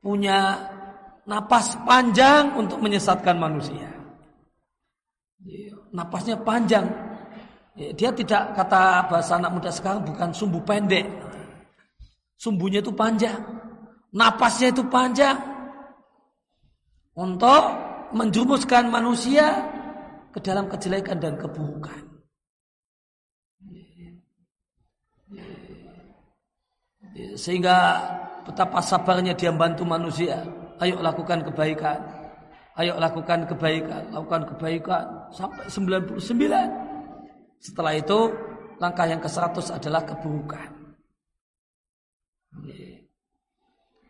[0.00, 0.56] punya
[1.28, 3.92] napas panjang untuk menyesatkan manusia.
[5.92, 7.03] Napasnya panjang.
[7.74, 11.10] Dia tidak kata bahasa anak muda sekarang bukan sumbu pendek.
[12.38, 13.42] Sumbunya itu panjang.
[14.14, 15.34] Napasnya itu panjang.
[17.18, 17.62] Untuk
[18.14, 19.58] menjumuskan manusia
[20.30, 22.14] ke dalam kejelekan dan keburukan.
[27.34, 28.02] Sehingga
[28.46, 30.42] betapa sabarnya dia membantu manusia
[30.82, 31.98] ayo lakukan kebaikan.
[32.74, 36.83] Ayo lakukan kebaikan, lakukan kebaikan sampai 99.
[37.64, 38.28] Setelah itu
[38.76, 40.68] langkah yang ke-100 adalah keburukan.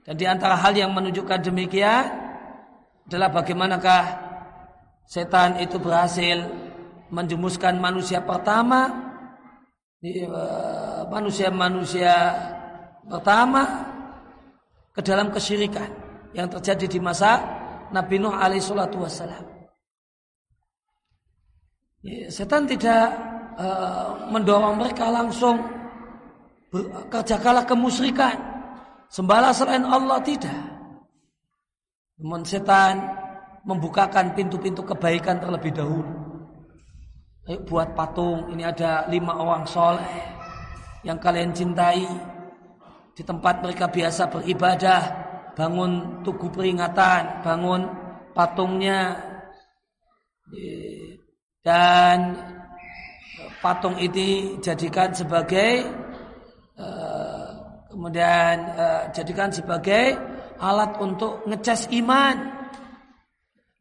[0.05, 2.05] Dan di antara hal yang menunjukkan demikian
[3.07, 4.05] adalah bagaimanakah
[5.07, 6.45] setan itu berhasil
[7.15, 8.91] menjumuskan manusia pertama
[10.03, 10.29] eh,
[11.09, 12.13] manusia-manusia
[13.07, 13.63] pertama
[14.93, 15.89] ke dalam kesyirikan
[16.37, 17.41] yang terjadi di masa
[17.93, 19.45] Nabi Nuh alaihi salatu wassalam.
[22.05, 25.59] Ya, setan tidak uh, mendorong mereka langsung
[27.11, 28.35] kerjakanlah kemusyrikan.
[29.11, 30.59] Sembahlah selain Allah tidak.
[32.19, 32.99] Namun setan
[33.63, 36.13] membukakan pintu-pintu kebaikan terlebih dahulu.
[37.45, 40.09] Ayo buat patung, ini ada lima orang soleh
[41.05, 42.09] yang kalian cintai
[43.13, 45.01] di tempat mereka biasa beribadah
[45.53, 47.85] bangun tugu peringatan, bangun
[48.33, 49.21] patungnya
[51.63, 52.19] dan
[53.65, 55.89] patung ini jadikan sebagai
[56.77, 57.49] eh,
[57.89, 60.13] kemudian eh, jadikan sebagai
[60.61, 62.37] alat untuk ngecas iman.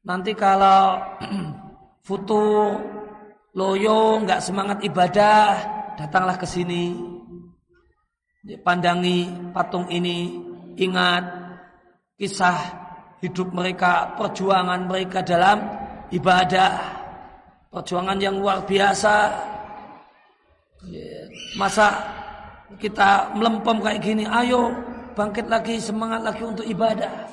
[0.07, 1.03] Nanti kalau
[2.07, 2.79] futur
[3.51, 5.43] loyo nggak semangat ibadah,
[5.99, 7.11] datanglah ke sini.
[8.63, 10.35] Pandangi patung ini,
[10.75, 11.23] ingat
[12.19, 12.59] kisah
[13.23, 15.63] hidup mereka, perjuangan mereka dalam
[16.11, 16.71] ibadah,
[17.71, 19.52] perjuangan yang luar biasa.
[21.53, 22.01] Masa
[22.81, 24.73] kita melempem kayak gini, ayo
[25.13, 27.29] bangkit lagi, semangat lagi untuk ibadah.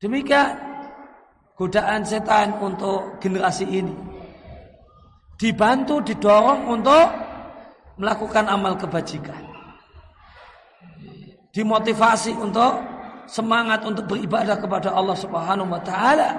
[0.00, 0.56] Demikian
[1.60, 3.92] godaan setan untuk generasi ini.
[5.36, 7.04] Dibantu, didorong untuk
[8.00, 9.44] melakukan amal kebajikan.
[11.52, 12.80] Dimotivasi untuk
[13.28, 16.30] semangat untuk beribadah kepada Allah Subhanahu wa taala.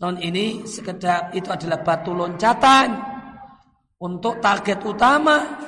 [0.00, 3.09] Non ini sekedar itu adalah batu loncatan
[4.00, 5.60] untuk target utama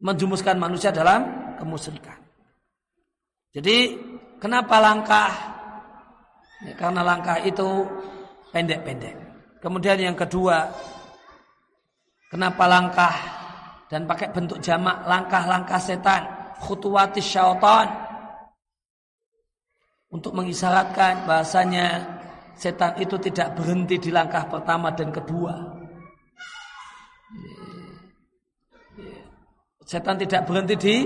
[0.00, 2.20] menjumuskan manusia dalam kemusyrikan.
[3.56, 3.96] Jadi
[4.36, 5.32] kenapa langkah?
[6.64, 7.84] Ya, karena langkah itu
[8.52, 9.16] pendek-pendek.
[9.60, 10.68] Kemudian yang kedua,
[12.28, 13.14] kenapa langkah
[13.88, 16.24] dan pakai bentuk jamak langkah-langkah setan,
[16.60, 17.88] khutuwati syaitan
[20.12, 22.04] untuk mengisyaratkan bahasanya
[22.56, 25.75] setan itu tidak berhenti di langkah pertama dan kedua.
[29.86, 30.96] Setan tidak berhenti di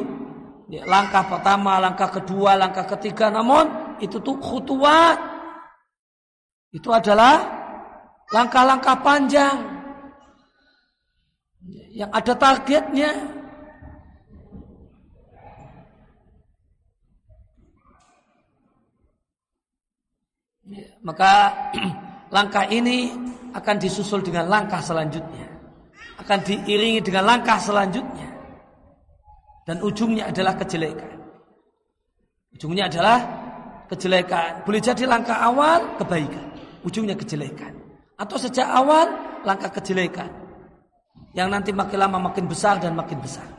[0.89, 5.21] langkah pertama, langkah kedua, langkah ketiga, namun itu tuh khutuwat.
[6.71, 7.45] Itu adalah
[8.31, 9.59] langkah-langkah panjang
[11.93, 13.11] yang ada targetnya.
[21.03, 21.33] Maka
[22.37, 23.11] langkah ini
[23.51, 25.50] akan disusul dengan langkah selanjutnya.
[26.31, 28.31] Akan diiringi dengan langkah selanjutnya.
[29.67, 31.19] Dan ujungnya adalah kejelekan.
[32.55, 33.19] Ujungnya adalah
[33.91, 34.63] kejelekan.
[34.63, 36.55] Boleh jadi langkah awal kebaikan.
[36.87, 37.75] Ujungnya kejelekan.
[38.15, 39.11] Atau sejak awal
[39.43, 40.31] langkah kejelekan
[41.35, 43.51] yang nanti makin lama makin besar dan makin besar.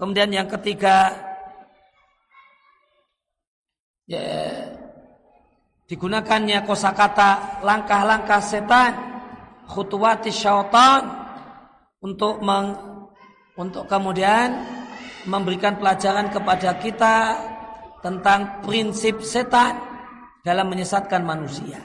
[0.00, 1.12] Kemudian yang ketiga
[4.08, 4.24] ya,
[5.92, 8.96] digunakannya kosakata langkah-langkah setan
[9.68, 11.19] khutuwati syaitan
[12.00, 12.76] untuk meng,
[13.56, 14.56] untuk kemudian
[15.28, 17.16] memberikan pelajaran kepada kita
[18.00, 19.76] tentang prinsip setan
[20.40, 21.80] dalam menyesatkan manusia.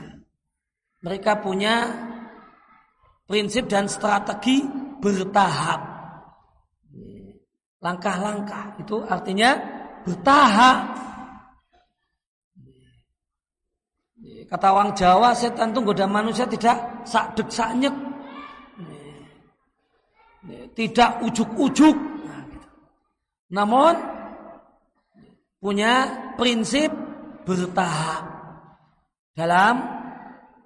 [1.04, 1.92] Mereka punya
[3.28, 4.64] prinsip dan strategi
[5.04, 5.94] bertahap.
[7.84, 9.60] Langkah-langkah itu artinya
[10.08, 10.80] bertahap.
[14.46, 18.15] Kata orang Jawa, setan itu goda manusia tidak sakdek saknyek.
[20.48, 21.98] Tidak ujuk-ujuk.
[23.54, 23.94] Namun
[25.58, 25.94] punya
[26.38, 26.94] prinsip
[27.46, 28.24] bertahap
[29.34, 29.82] dalam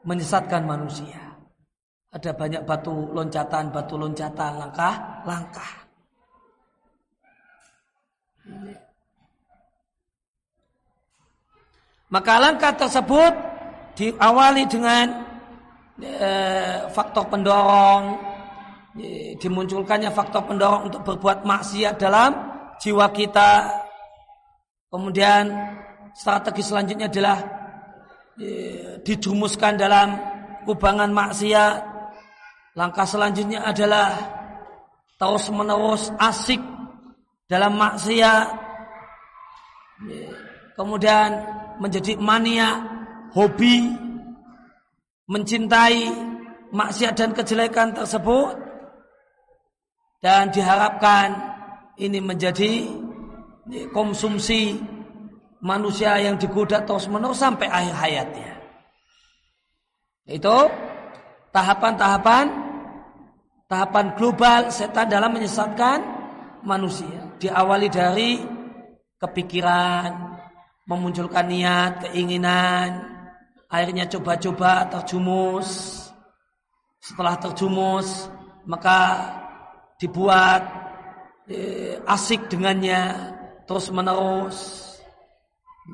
[0.04, 1.20] menyesatkan manusia.
[2.10, 5.72] Ada banyak batu loncatan, batu loncatan, langkah, langkah.
[12.10, 13.34] Maka langkah tersebut
[13.94, 15.06] diawali dengan
[16.02, 16.30] e,
[16.90, 18.18] faktor pendorong,
[19.38, 22.32] dimunculkannya faktor pendorong untuk berbuat maksiat dalam
[22.82, 23.70] jiwa kita.
[24.90, 25.50] Kemudian
[26.18, 27.38] strategi selanjutnya adalah
[29.04, 30.16] dijumuskan dalam
[30.64, 31.90] kubangan maksiat
[32.80, 34.16] Langkah selanjutnya adalah
[35.20, 36.64] terus menerus asik
[37.50, 38.48] dalam maksiat.
[40.80, 41.30] Kemudian
[41.84, 42.80] menjadi mania,
[43.36, 43.90] hobi,
[45.28, 46.08] mencintai
[46.72, 48.69] maksiat dan kejelekan tersebut.
[50.20, 51.32] Dan diharapkan
[51.96, 52.88] ini menjadi
[53.96, 54.76] konsumsi
[55.64, 58.52] manusia yang digoda terus menerus sampai akhir hayatnya.
[60.28, 60.68] Itu
[61.56, 62.46] tahapan-tahapan
[63.70, 66.02] tahapan global setan dalam menyesatkan
[66.66, 67.32] manusia.
[67.40, 68.42] Diawali dari
[69.20, 70.10] kepikiran,
[70.90, 73.08] memunculkan niat, keinginan,
[73.70, 76.02] akhirnya coba-coba terjumus.
[77.00, 78.28] Setelah terjumus,
[78.68, 79.00] maka
[80.00, 80.64] dibuat
[81.52, 83.36] eh, asik dengannya
[83.68, 84.58] terus menerus.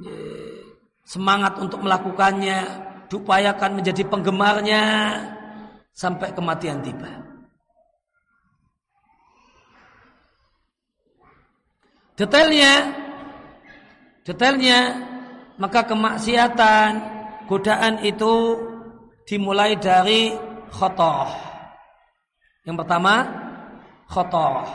[0.06, 0.62] Eh,
[1.06, 2.66] semangat untuk melakukannya,
[3.08, 4.84] diupayakan menjadi penggemarnya
[5.94, 7.12] sampai kematian tiba.
[12.16, 12.74] Detailnya,
[14.24, 14.80] detailnya
[15.60, 16.90] maka kemaksiatan,
[17.48, 18.60] godaan itu
[19.28, 20.32] dimulai dari
[20.72, 21.28] khotoh.
[22.66, 23.45] Yang pertama,
[24.10, 24.66] khotoh,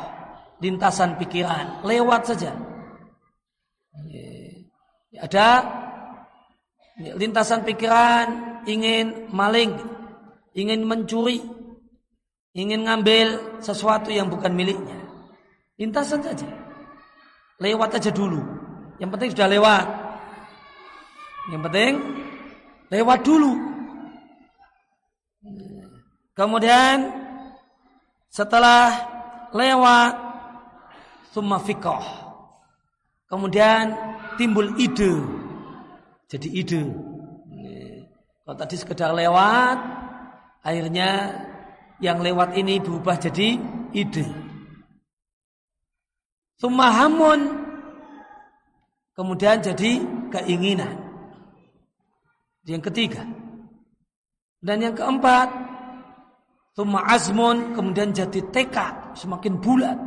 [0.61, 2.53] lintasan pikiran, lewat saja.
[5.21, 5.49] Ada
[7.17, 9.77] lintasan pikiran ingin maling,
[10.55, 11.41] ingin mencuri,
[12.53, 14.97] ingin ngambil sesuatu yang bukan miliknya.
[15.81, 16.49] Lintasan saja.
[17.61, 18.41] Lewat aja dulu.
[19.01, 19.87] Yang penting sudah lewat.
[21.49, 21.93] Yang penting
[22.93, 23.53] lewat dulu.
[26.37, 27.11] Kemudian
[28.29, 29.10] setelah
[29.55, 30.13] lewat
[31.31, 32.03] summa fikoh.
[33.31, 33.95] Kemudian
[34.35, 35.15] timbul ide.
[36.27, 36.83] Jadi ide.
[38.43, 39.79] Kalau tadi sekedar lewat,
[40.67, 41.39] akhirnya
[42.03, 43.55] yang lewat ini berubah jadi
[43.95, 44.27] ide.
[46.59, 47.63] Sumahamun
[49.15, 50.03] kemudian jadi
[50.35, 50.99] keinginan.
[52.67, 53.23] Yang ketiga.
[54.61, 55.49] Dan yang keempat,
[56.81, 60.01] Thumma azmun kemudian jadi tekad semakin bulat.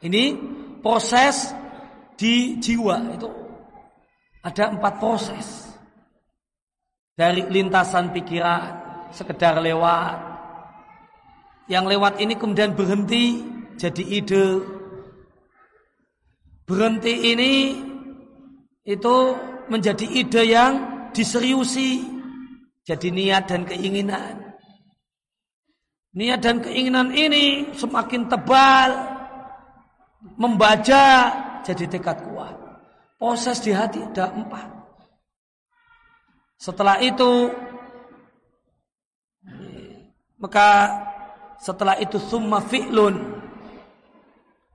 [0.00, 0.24] Ini
[0.80, 1.52] proses
[2.16, 3.28] di jiwa itu
[4.40, 5.68] ada empat proses.
[7.12, 8.62] Dari lintasan pikiran
[9.12, 10.16] sekedar lewat.
[11.68, 13.44] Yang lewat ini kemudian berhenti
[13.76, 14.64] jadi ide.
[16.64, 17.52] Berhenti ini
[18.88, 19.16] itu
[19.68, 20.72] menjadi ide yang
[21.12, 22.15] diseriusi
[22.86, 24.54] jadi niat dan keinginan.
[26.16, 28.90] Niat dan keinginan ini semakin tebal,
[30.38, 31.04] membaca
[31.66, 32.54] jadi tekad kuat.
[33.18, 34.70] Proses di hati ada empat.
[36.56, 37.52] Setelah itu,
[40.38, 40.68] maka
[41.60, 43.42] setelah itu summa fi'lun.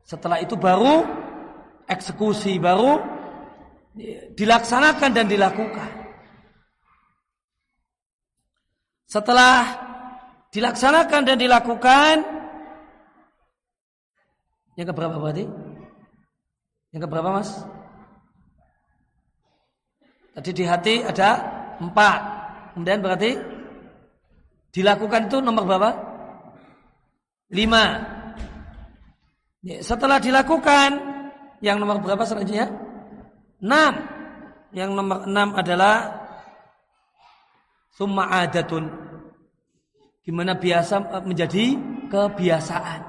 [0.05, 1.07] Setelah itu baru
[1.87, 2.99] eksekusi, baru
[4.35, 6.00] dilaksanakan dan dilakukan.
[9.11, 9.75] Setelah
[10.55, 12.23] dilaksanakan dan dilakukan
[14.79, 15.43] yang keberapa berarti?
[16.95, 17.51] Yang keberapa mas?
[20.31, 21.43] Tadi di hati ada
[21.83, 22.19] empat.
[22.71, 23.35] Kemudian berarti
[24.71, 25.91] dilakukan itu nomor berapa?
[27.51, 27.83] Lima.
[29.59, 30.89] Ya, setelah dilakukan
[31.59, 32.71] yang nomor berapa selanjutnya?
[33.59, 34.07] Enam.
[34.71, 36.21] Yang nomor enam adalah
[37.91, 38.87] Summa adatun.
[40.21, 41.65] Gimana biasa e, menjadi
[42.09, 43.01] kebiasaan.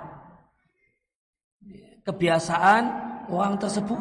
[2.03, 2.83] Kebiasaan
[3.29, 4.01] orang tersebut.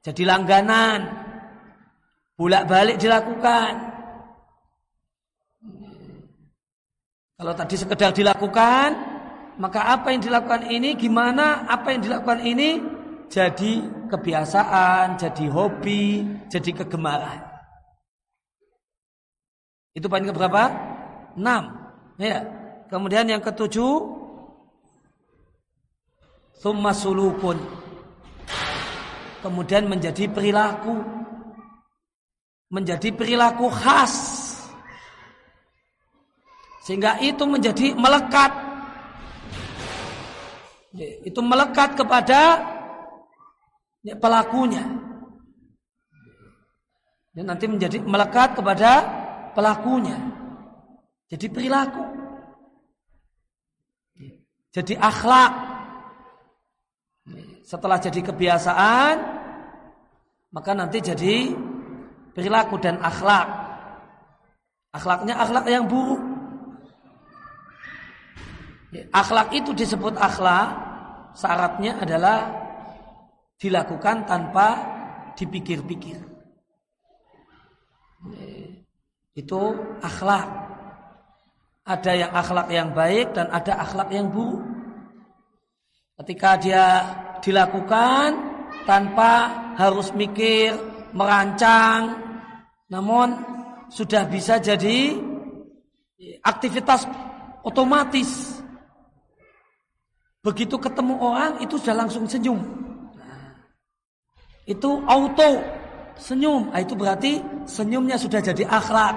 [0.00, 1.26] Jadi langganan.
[2.38, 3.90] Bolak-balik dilakukan.
[7.36, 8.88] Kalau tadi sekedar dilakukan,
[9.60, 12.80] maka apa yang dilakukan ini, gimana apa yang dilakukan ini
[13.30, 13.72] jadi
[14.12, 17.40] kebiasaan, jadi hobi, jadi kegemaran.
[19.96, 20.62] Itu poin keberapa?
[21.38, 21.79] 6.
[22.20, 22.44] Ya.
[22.92, 24.20] Kemudian yang ketujuh
[26.60, 27.56] Thumma sulukun.
[29.40, 31.00] Kemudian menjadi perilaku.
[32.68, 34.14] Menjadi perilaku khas.
[36.84, 38.52] Sehingga itu menjadi melekat.
[40.92, 42.60] Ya, Itu melekat kepada
[44.04, 44.84] ya, pelakunya.
[47.32, 49.08] Dan nanti menjadi melekat kepada
[49.56, 50.39] pelakunya.
[51.30, 52.04] Jadi perilaku.
[54.74, 55.52] Jadi akhlak.
[57.62, 59.16] Setelah jadi kebiasaan,
[60.50, 61.54] maka nanti jadi
[62.34, 63.46] perilaku dan akhlak.
[64.90, 66.18] Akhlaknya akhlak yang buruk.
[69.14, 70.74] Akhlak itu disebut akhlak,
[71.38, 72.50] syaratnya adalah
[73.54, 74.68] dilakukan tanpa
[75.38, 76.18] dipikir-pikir.
[79.38, 80.59] Itu akhlak.
[81.90, 84.62] Ada yang akhlak yang baik dan ada akhlak yang buruk.
[86.22, 86.84] Ketika dia
[87.42, 88.38] dilakukan
[88.86, 90.76] tanpa harus mikir,
[91.10, 92.14] merancang,
[92.86, 93.34] namun
[93.90, 95.18] sudah bisa jadi
[96.46, 97.10] aktivitas
[97.66, 98.62] otomatis.
[100.40, 102.60] Begitu ketemu orang itu sudah langsung senyum.
[104.64, 105.60] Itu auto
[106.16, 106.70] senyum.
[106.72, 109.16] Ah, itu berarti senyumnya sudah jadi akhlak.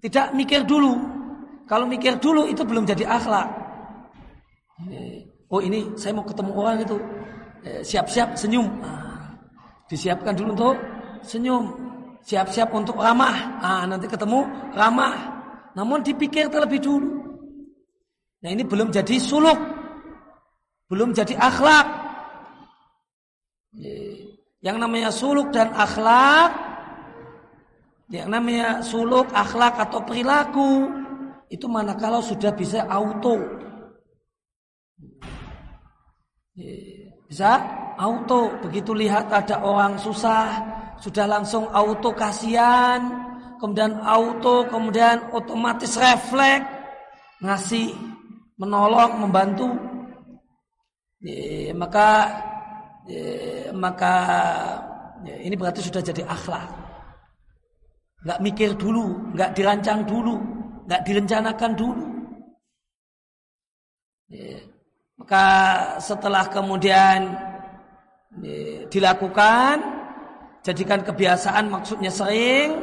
[0.00, 0.96] Tidak mikir dulu.
[1.68, 3.48] Kalau mikir dulu itu belum jadi akhlak.
[5.52, 6.96] Oh ini saya mau ketemu orang itu.
[7.60, 8.66] Eh, siap-siap senyum.
[8.80, 9.36] Ah,
[9.86, 10.76] disiapkan dulu untuk
[11.20, 11.68] senyum.
[12.24, 13.60] Siap-siap untuk ramah.
[13.60, 15.14] Ah, nanti ketemu ramah.
[15.76, 17.10] Namun dipikir terlebih dulu.
[18.40, 19.60] Nah ini belum jadi suluk.
[20.88, 21.86] Belum jadi akhlak.
[24.60, 26.50] Yang namanya suluk dan akhlak,
[28.10, 30.90] yang namanya suluk, akhlak atau perilaku,
[31.46, 33.38] itu manakala sudah bisa auto.
[37.30, 37.50] Bisa
[37.94, 40.58] auto, begitu lihat ada orang susah,
[40.98, 42.98] sudah langsung auto kasihan,
[43.62, 46.66] kemudian auto, kemudian otomatis refleks
[47.38, 47.94] ngasih,
[48.58, 49.70] menolong, membantu.
[51.76, 52.08] maka
[53.76, 54.14] maka
[55.44, 56.79] ini berarti sudah jadi akhlak.
[58.20, 60.36] Nggak mikir dulu, nggak dirancang dulu,
[60.84, 62.04] nggak direncanakan dulu.
[65.16, 65.46] Maka
[66.04, 67.32] setelah kemudian
[68.92, 69.80] dilakukan,
[70.60, 72.76] jadikan kebiasaan maksudnya sering.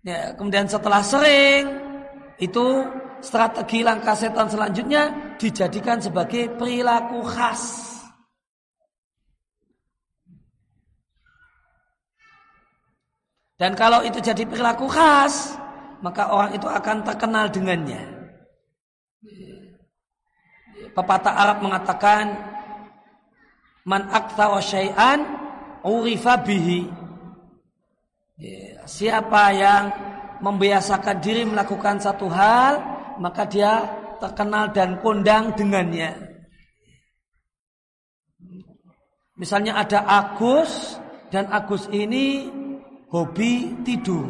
[0.00, 1.66] Ya, kemudian setelah sering
[2.40, 2.88] itu
[3.20, 7.89] strategi langkah setan selanjutnya dijadikan sebagai perilaku khas
[13.60, 15.52] Dan kalau itu jadi perilaku khas,
[16.00, 18.08] maka orang itu akan terkenal dengannya.
[20.96, 22.40] Pepatah Arab mengatakan
[23.84, 25.20] man aktsara syai'an
[25.84, 26.88] urifa bihi.
[28.88, 29.84] Siapa yang
[30.40, 32.80] membiasakan diri melakukan satu hal,
[33.20, 33.84] maka dia
[34.24, 36.16] terkenal dan kondang dengannya.
[39.36, 40.96] Misalnya ada Agus
[41.28, 42.48] dan Agus ini
[43.10, 44.26] hobi tidur.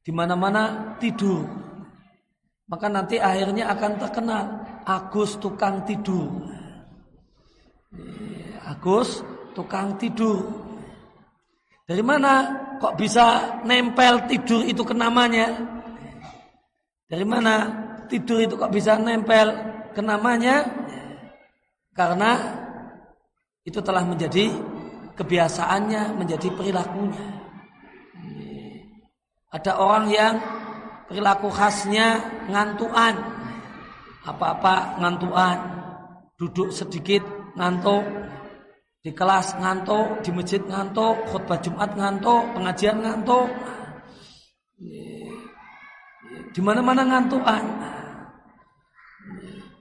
[0.00, 1.44] Di mana-mana tidur.
[2.70, 4.44] Maka nanti akhirnya akan terkenal
[4.86, 6.30] Agus tukang tidur.
[8.62, 10.46] Agus tukang tidur.
[11.84, 12.46] Dari mana
[12.78, 15.50] kok bisa nempel tidur itu ke namanya?
[17.10, 17.54] Dari mana
[18.06, 19.50] tidur itu kok bisa nempel
[19.90, 20.62] ke namanya?
[21.90, 22.38] Karena
[23.66, 24.54] itu telah menjadi
[25.18, 27.39] kebiasaannya, menjadi perilakunya.
[29.50, 30.34] Ada orang yang
[31.10, 33.18] perilaku khasnya ngantuan.
[34.22, 35.58] Apa-apa ngantuan.
[36.38, 37.26] Duduk sedikit
[37.58, 38.06] ngantuk.
[39.00, 43.48] Di kelas ngantuk, di masjid ngantuk, khutbah Jumat ngantuk, pengajian ngantuk.
[46.54, 47.64] Di mana-mana ngantukan.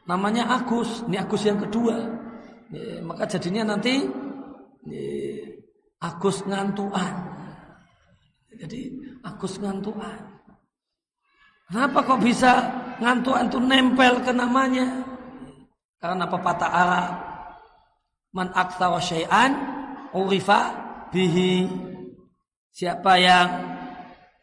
[0.09, 2.09] Namanya Agus, ini Agus yang kedua.
[3.05, 4.01] Maka jadinya nanti
[6.01, 7.28] Agus ngantuan.
[8.59, 8.91] Jadi
[9.23, 10.19] Agus ngantuan.
[11.71, 12.51] Kenapa kok bisa
[12.99, 15.05] ngantuan itu nempel ke namanya?
[15.99, 17.11] Karena pepatah Arab
[18.29, 19.51] Man aktsara syai'an
[20.13, 20.75] urifa
[21.09, 21.65] bihi.
[22.69, 23.47] Siapa yang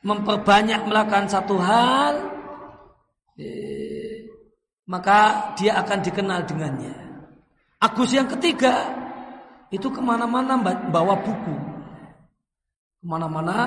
[0.03, 2.15] memperbanyak melakukan satu hal
[3.39, 4.27] eh,
[4.87, 6.95] maka dia akan dikenal dengannya.
[7.79, 8.87] Agus yang ketiga
[9.71, 10.59] itu ke mana-mana
[10.91, 11.55] bawa buku,
[13.03, 13.67] ke mana-mana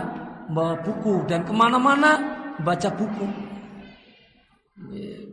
[0.50, 2.18] bawa buku dan ke mana-mana
[2.60, 3.26] baca buku.
[4.92, 5.30] Eh,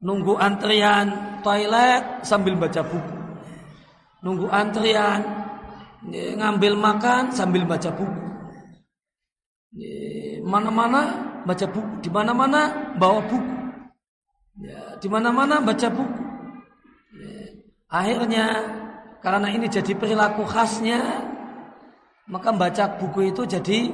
[0.00, 3.20] nunggu antrian toilet sambil baca buku
[4.24, 5.20] nunggu antrian,
[6.10, 8.20] ngambil makan sambil baca buku.
[10.44, 11.00] Mana-mana
[11.44, 13.56] baca buku, di mana-mana bawa buku.
[14.60, 16.22] Ya, di mana-mana baca buku.
[17.16, 17.40] Ya,
[17.88, 18.46] akhirnya
[19.24, 21.00] karena ini jadi perilaku khasnya,
[22.28, 23.88] maka baca buku itu jadi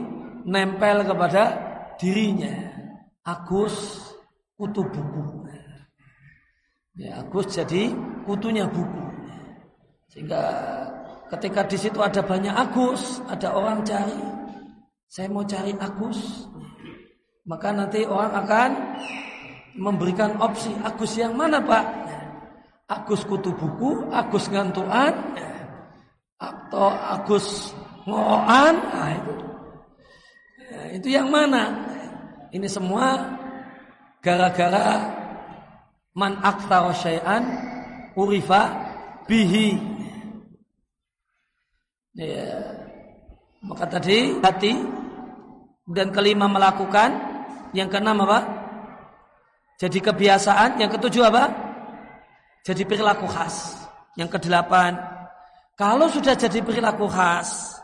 [0.46, 1.44] nempel kepada
[1.98, 2.54] dirinya.
[3.26, 4.06] Agus
[4.54, 5.50] kutu buku.
[6.96, 7.90] Ya, Agus jadi
[8.24, 9.02] kutunya buku.
[10.08, 10.40] Sehingga
[11.34, 14.16] ketika di situ ada banyak Agus, ada orang cari.
[15.10, 16.46] Saya mau cari Agus.
[17.46, 18.70] Maka nanti orang akan
[19.76, 21.84] memberikan opsi Agus yang mana Pak?
[22.86, 25.10] Agus kutu buku, Agus ngantuan,
[26.38, 27.74] atau Agus
[28.06, 28.74] ngoan.
[28.78, 29.55] Nah, itu.
[30.56, 31.84] Ya, itu yang mana?
[32.48, 33.36] Ini semua
[34.24, 35.12] gara-gara
[36.16, 37.44] man aktsara syai'an
[38.16, 38.72] urifa
[39.28, 39.96] bihi
[42.16, 42.48] Ya.
[43.60, 44.72] Maka tadi hati
[45.84, 47.12] dan kelima melakukan,
[47.76, 48.40] yang keenam apa?
[49.76, 51.52] Jadi kebiasaan, yang ketujuh apa?
[52.64, 53.84] Jadi perilaku khas.
[54.16, 54.96] Yang kedelapan,
[55.76, 57.76] kalau sudah jadi perilaku khas,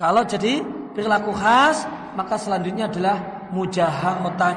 [0.00, 0.64] kalau jadi
[0.96, 1.84] perilaku khas,
[2.16, 3.20] maka selanjutnya adalah
[3.52, 4.56] mujaharatan.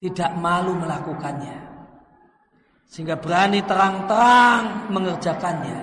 [0.00, 1.60] Tidak malu melakukannya.
[2.88, 5.80] Sehingga berani terang-terang mengerjakannya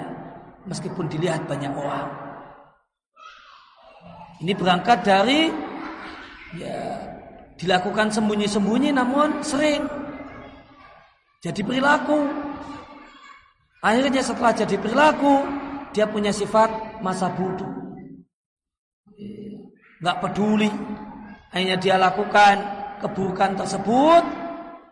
[0.66, 2.10] meskipun dilihat banyak orang.
[4.42, 5.54] Ini berangkat dari
[6.58, 7.06] ya
[7.54, 9.86] dilakukan sembunyi-sembunyi namun sering
[11.40, 12.18] jadi perilaku.
[13.80, 17.70] Akhirnya setelah jadi perilaku dia punya sifat masa bodoh.
[20.00, 20.72] Nggak peduli.
[21.50, 22.62] Hanya dia lakukan
[23.02, 24.24] keburukan tersebut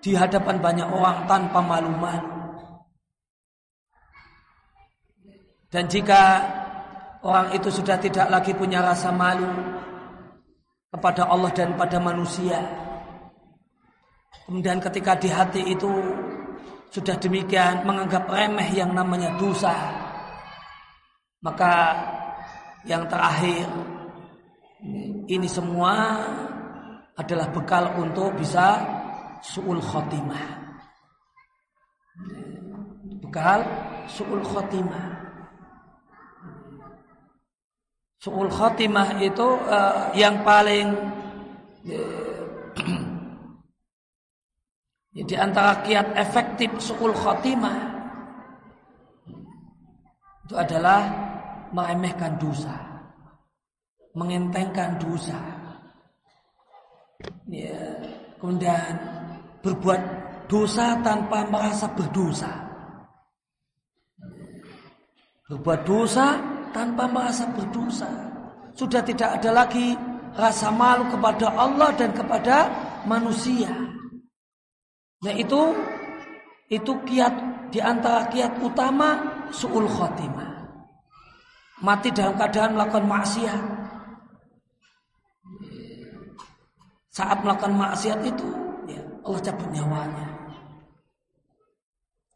[0.02, 2.34] di hadapan banyak orang tanpa malu-malu.
[5.68, 6.42] Dan jika
[7.22, 9.52] orang itu sudah tidak lagi punya rasa malu
[10.88, 12.56] kepada Allah dan pada manusia,
[14.48, 15.92] kemudian ketika di hati itu
[16.88, 19.76] sudah demikian menganggap remeh yang namanya dosa,
[21.42, 21.74] maka
[22.88, 23.68] yang terakhir
[25.28, 25.94] ini semua
[27.18, 28.78] adalah bekal untuk bisa
[29.42, 30.46] su'ul khotimah.
[33.26, 33.60] Bekal
[34.06, 35.06] su'ul khotimah.
[38.22, 40.94] Su'ul khotimah itu uh, yang paling
[41.90, 42.42] uh,
[45.28, 47.98] di antara kiat efektif su'ul khotimah
[50.48, 51.27] itu adalah
[51.72, 52.76] meremehkan dosa,
[54.14, 55.40] mengentengkan dosa.
[57.50, 57.80] Ya,
[58.38, 58.94] kemudian
[59.66, 60.02] berbuat
[60.48, 62.52] dosa tanpa merasa berdosa.
[65.48, 66.38] Berbuat dosa
[66.76, 68.10] tanpa merasa berdosa.
[68.76, 69.96] Sudah tidak ada lagi
[70.38, 72.70] rasa malu kepada Allah dan kepada
[73.10, 73.72] manusia.
[75.24, 75.74] Nah itu
[76.70, 77.34] itu kiat
[77.72, 79.18] di antara kiat utama
[79.50, 80.47] suul khotimah.
[81.78, 83.62] Mati dalam keadaan melakukan maksiat.
[87.14, 88.50] Saat melakukan maksiat itu,
[88.90, 90.28] ya Allah cabut nyawanya.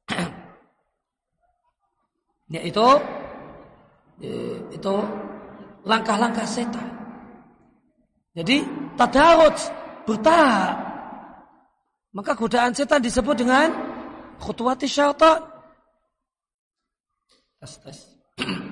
[2.53, 2.87] ya itu
[4.21, 4.33] ya,
[4.73, 4.95] itu
[5.85, 6.89] langkah-langkah setan.
[8.37, 8.61] Jadi
[8.93, 9.57] tadarut
[10.05, 10.77] bertahap.
[12.13, 13.73] Maka godaan setan disebut dengan
[14.37, 15.41] khutwati syaitan.
[17.57, 17.97] Tes, tes.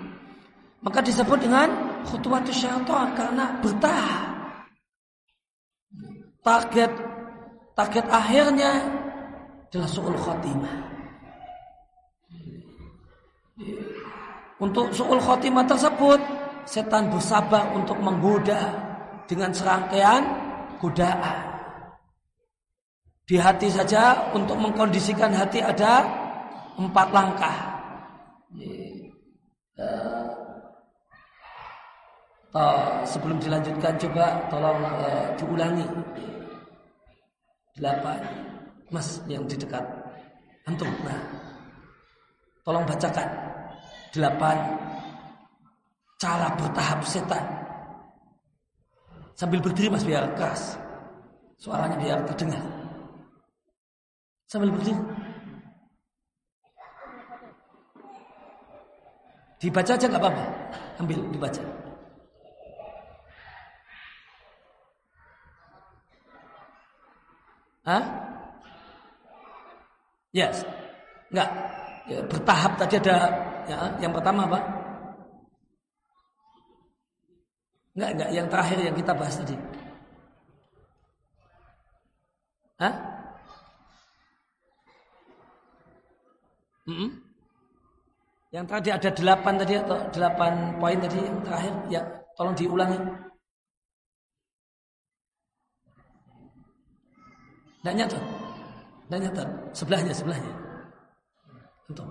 [0.79, 1.67] Maka disebut dengan
[2.07, 4.27] khutwati syaitan karena bertahap.
[6.39, 6.91] Target
[7.75, 8.71] target akhirnya
[9.67, 10.75] adalah su'ul khotimah.
[14.59, 16.19] Untuk su'ul khotimah tersebut
[16.63, 18.71] setan bersabar untuk menggoda
[19.27, 20.23] dengan serangkaian
[20.79, 21.37] godaan.
[23.27, 26.07] Di hati saja untuk mengkondisikan hati ada
[26.79, 27.57] empat langkah.
[33.05, 35.85] Sebelum dilanjutkan coba tolong uh, diulangi.
[37.77, 38.19] Delapan.
[38.89, 39.85] Mas yang di dekat
[40.65, 40.89] antum.
[41.05, 41.21] Nah,
[42.65, 43.29] tolong bacakan
[44.09, 44.57] delapan
[46.17, 47.45] cara bertahap setan.
[49.37, 50.75] Sambil berdiri mas biar keras.
[51.61, 52.65] Suaranya biar terdengar.
[54.49, 54.97] Sambil berdiri.
[59.59, 60.43] Dibaca aja nggak apa-apa.
[60.99, 61.88] Ambil dibaca.
[67.87, 68.03] Hah?
[70.35, 70.65] Yes.
[71.29, 71.49] Enggak.
[72.09, 73.15] Ya, bertahap tadi ada
[73.69, 74.59] ya, yang pertama apa?
[77.93, 79.55] Enggak, enggak, yang terakhir yang kita bahas tadi.
[82.79, 82.93] Hah?
[86.89, 87.09] Hmm?
[88.49, 92.01] Yang tadi ada delapan tadi atau delapan poin tadi yang terakhir ya
[92.33, 93.28] tolong diulangi.
[97.79, 98.19] Tidak nyata,
[99.07, 99.43] tidak nyata.
[99.71, 100.53] Sebelahnya, sebelahnya.
[101.87, 102.07] Untuk.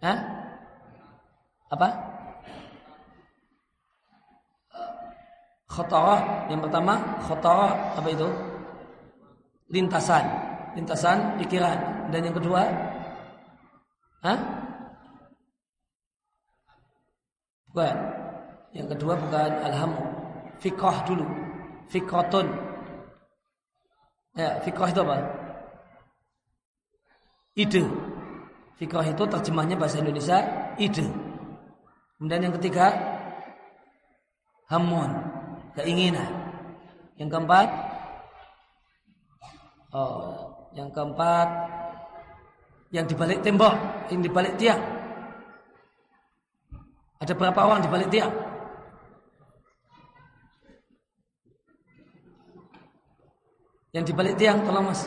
[0.00, 0.18] Hah?
[1.74, 1.88] Apa?
[5.66, 8.28] Khotorah yang pertama khotorah apa itu?
[9.74, 10.24] lintasan,
[10.78, 12.08] lintasan pikiran.
[12.14, 12.62] Dan yang kedua,
[14.24, 14.38] Hah?
[17.74, 17.96] Bukan.
[18.74, 20.02] Yang kedua bukan alhamu.
[20.58, 21.24] Fikrah dulu.
[21.88, 22.50] Fikratun.
[24.34, 25.16] Ya, fikrah itu apa?
[27.54, 27.86] Ide.
[28.74, 30.42] Fikrah itu terjemahnya bahasa Indonesia
[30.74, 31.06] ide.
[32.18, 32.90] Kemudian yang ketiga
[34.66, 35.10] hamun,
[35.78, 36.28] keinginan.
[37.14, 37.68] Yang keempat
[39.94, 41.46] Oh, yang keempat
[42.90, 43.78] yang dibalik tembok,
[44.10, 44.82] yang dibalik tiang.
[47.22, 48.34] Ada berapa orang dibalik tiang?
[53.94, 55.06] Yang dibalik tiang, tolong mas.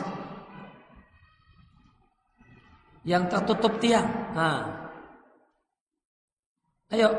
[3.04, 4.08] Yang tertutup tiang.
[4.32, 4.88] Nah.
[6.88, 7.12] Ayo,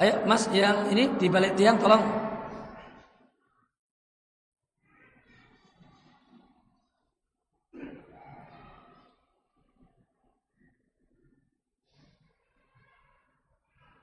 [0.00, 2.31] Ayo mas yang ini di balik tiang tolong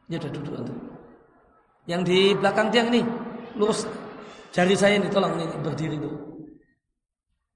[0.09, 0.77] Ya udah duduk untuk.
[1.85, 3.01] Yang di belakang tiang ini
[3.53, 3.85] lurus
[4.49, 6.09] jari saya ini tolong ini berdiri itu.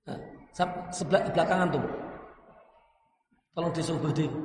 [0.06, 0.18] Nah,
[0.94, 1.84] sebelah belakangan tuh.
[3.54, 4.38] Tolong disuruh berdiri.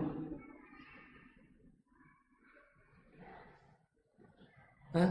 [4.97, 5.09] Hah?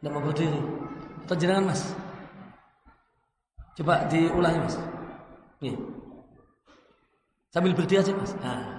[0.00, 0.60] Tidak mau berdiri
[1.24, 1.80] Atau jenengan mas
[3.76, 4.76] Coba diulangi mas
[5.64, 5.99] Nih.
[7.50, 8.78] Sambil berdiri aja mas nah.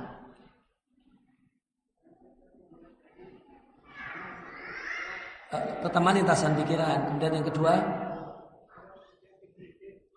[5.52, 7.74] Eh, pertama lintasan pikiran Kemudian yang kedua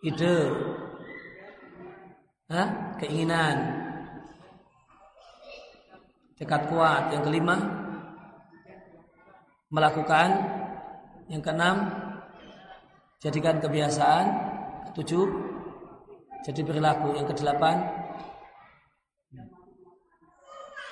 [0.07, 0.37] Ide
[2.45, 2.95] Hah?
[3.01, 3.57] keinginan.
[6.37, 7.11] Tekad kuat.
[7.15, 7.57] Yang kelima,
[9.73, 10.29] melakukan.
[11.33, 11.77] Yang keenam,
[13.25, 14.27] jadikan kebiasaan.
[14.93, 15.27] Ketujuh,
[16.45, 17.17] jadi perilaku.
[17.17, 18.04] Yang kedelapan,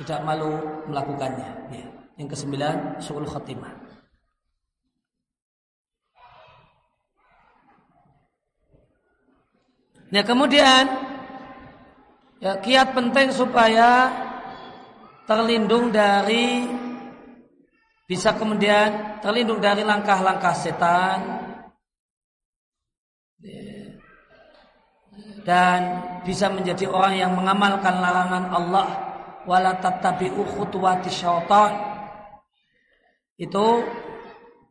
[0.00, 0.56] tidak malu
[0.88, 1.50] melakukannya.
[1.74, 1.86] Ya.
[2.16, 3.92] Yang kesembilan, suul khatimah.
[10.12, 10.84] Nah kemudian
[12.36, 14.12] ya, kiat penting supaya
[15.24, 16.68] terlindung dari
[18.04, 21.48] bisa kemudian terlindung dari langkah-langkah setan
[25.48, 25.80] dan
[26.28, 29.11] bisa menjadi orang yang mengamalkan larangan Allah
[29.48, 31.72] wala tattabi'u khutuwati syaitan
[33.38, 33.64] itu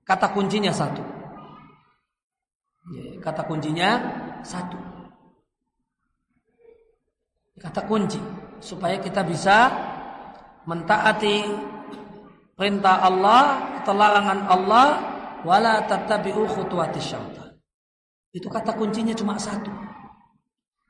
[0.07, 1.03] kata kuncinya satu
[3.19, 3.89] kata kuncinya
[4.41, 4.79] satu
[7.61, 8.17] kata kunci
[8.61, 9.69] supaya kita bisa
[10.65, 11.45] mentaati
[12.57, 13.41] perintah Allah
[13.81, 14.87] atau larangan Allah
[15.41, 17.57] wala tattabi'u khutuwati syaitan.
[18.31, 19.73] Itu kata kuncinya cuma satu.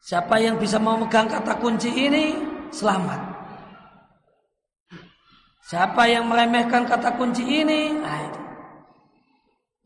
[0.01, 2.36] Siapa yang bisa memegang kata kunci ini
[2.73, 3.30] selamat.
[5.72, 8.41] Siapa yang meremehkan kata kunci ini, nah itu,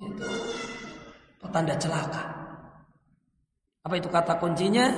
[0.02, 0.30] itu
[1.38, 2.26] petanda celaka.
[3.86, 4.90] Apa itu kata kuncinya?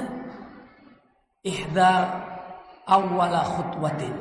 [1.48, 2.24] ihdar
[2.84, 4.16] awwala khutwatin.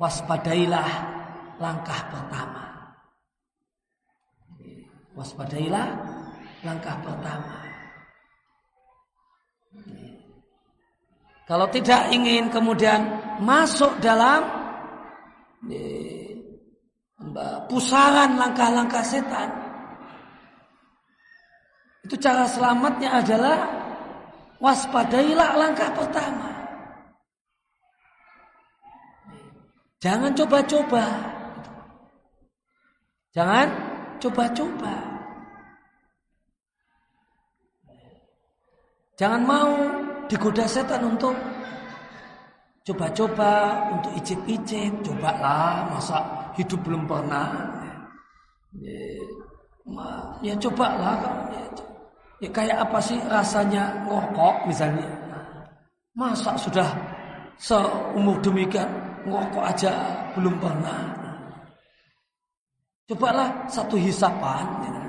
[0.00, 0.90] Waspadailah
[1.60, 2.64] langkah pertama.
[5.12, 5.88] Waspadailah
[6.64, 7.56] langkah pertama.
[11.44, 14.44] Kalau tidak ingin kemudian masuk dalam
[17.66, 19.48] pusaran langkah-langkah setan,
[22.04, 23.58] itu cara selamatnya adalah
[24.60, 26.48] waspadailah langkah pertama.
[30.00, 31.04] Jangan coba-coba.
[33.36, 33.68] Jangan
[34.16, 34.96] coba-coba.
[39.20, 39.70] Jangan mau
[40.32, 41.36] digoda setan untuk
[42.90, 45.06] coba-coba, untuk icip-icip.
[45.06, 46.18] Cobalah, masa
[46.58, 47.48] hidup belum pernah.
[48.76, 49.06] Ya,
[50.42, 51.16] ya cobalah.
[51.54, 51.64] Ya,
[52.40, 55.04] Ya kayak apa sih rasanya ngokok misalnya?
[56.16, 56.88] Masa sudah
[57.60, 58.88] seumur demikian
[59.28, 59.92] ngokok aja
[60.32, 61.04] belum pernah?
[63.12, 64.64] Cobalah satu hisapan.
[64.80, 65.02] Gitu.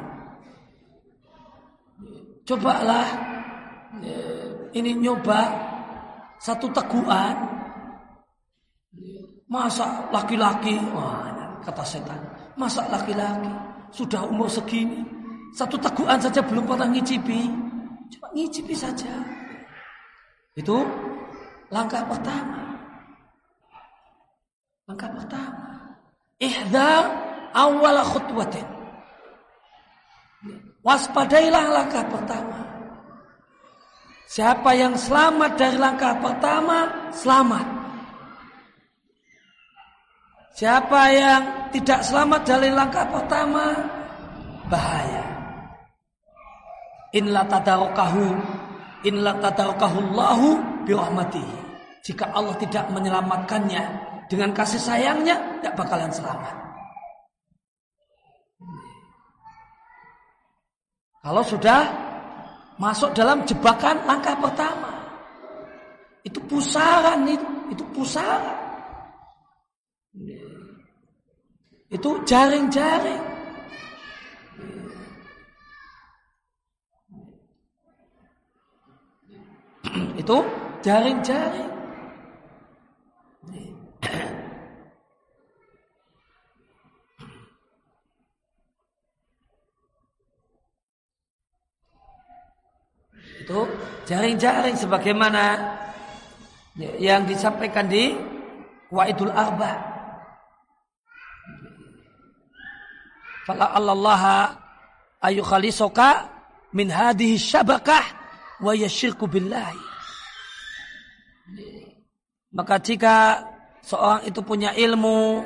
[2.51, 3.07] Cobalah
[4.03, 4.19] ya,
[4.75, 5.55] ini nyoba
[6.35, 7.60] satu teguhan.
[9.51, 10.79] Masa laki-laki,
[11.67, 12.21] kata setan,
[12.55, 13.51] masa laki-laki
[13.91, 15.03] sudah umur segini
[15.51, 17.51] satu teguhan saja belum pernah ngicipi.
[18.15, 19.11] Coba ngicipi saja.
[20.55, 20.83] Itu
[21.67, 22.79] langkah pertama.
[24.87, 25.67] Langkah pertama.
[26.39, 27.03] Ihdar
[27.51, 28.67] awal khutwatin.
[30.81, 32.59] Waspadailah langkah pertama.
[34.31, 37.80] Siapa yang selamat dari langkah pertama, selamat.
[40.51, 43.71] Siapa yang tidak selamat dari langkah pertama,
[44.67, 45.25] bahaya.
[47.15, 48.27] In la tadarakahu
[49.07, 51.57] in la Allahu bi rahmatihi.
[52.01, 53.83] Jika Allah tidak menyelamatkannya
[54.25, 56.55] dengan kasih sayangnya, tidak bakalan selamat.
[61.21, 61.81] Kalau sudah
[62.81, 64.89] masuk dalam jebakan langkah pertama,
[66.25, 68.60] itu pusaran itu, itu pusaran.
[71.91, 73.31] Itu jaring-jaring.
[80.21, 80.37] itu
[80.85, 81.71] jaring-jaring.
[93.41, 93.59] itu
[94.07, 95.75] jaring-jaring sebagaimana
[97.01, 98.15] yang disampaikan di
[98.93, 99.90] Wa'idul Arba.
[103.59, 104.57] Allah
[105.21, 106.29] ayu khalisoka
[106.71, 108.03] min hadhihi syabakah
[108.63, 109.79] wa yasyirku billahi.
[112.51, 113.15] Maka jika
[113.83, 115.43] seorang itu punya ilmu,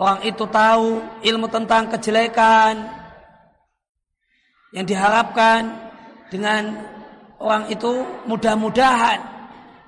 [0.00, 2.88] orang itu tahu ilmu tentang kejelekan
[4.72, 5.72] yang diharapkan
[6.28, 6.76] dengan
[7.40, 9.20] orang itu mudah-mudahan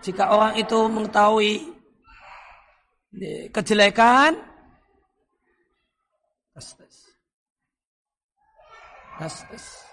[0.04, 1.54] jika orang itu mengetahui
[3.50, 4.36] kejelekan
[6.54, 6.96] tes tes
[9.18, 9.84] tes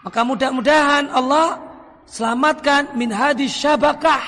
[0.00, 1.60] Maka mudah-mudahan Allah
[2.08, 4.24] selamatkan min hadis syabakah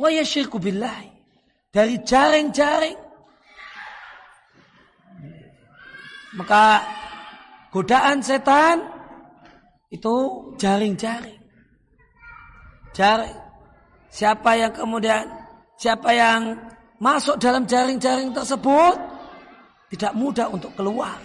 [0.00, 1.12] wa yasyirku billahi.
[1.70, 2.98] Dari jaring-jaring.
[6.34, 6.82] Maka
[7.70, 8.88] godaan setan
[9.92, 10.14] itu
[10.56, 11.38] jaring-jaring.
[12.96, 13.38] Jaring.
[14.10, 15.28] Siapa yang kemudian
[15.76, 16.56] siapa yang
[16.98, 19.09] masuk dalam jaring-jaring tersebut
[19.90, 21.18] tidak mudah untuk keluar.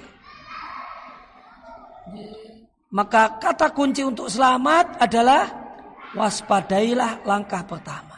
[2.90, 5.46] Maka kata kunci untuk selamat adalah
[6.16, 8.18] waspadailah langkah pertama.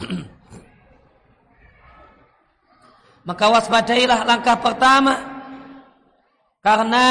[3.28, 5.14] Maka waspadailah langkah pertama
[6.60, 7.06] karena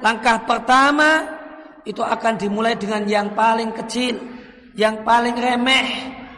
[0.00, 1.26] langkah pertama
[1.82, 4.35] itu akan dimulai dengan yang paling kecil,
[4.76, 5.88] yang paling remeh,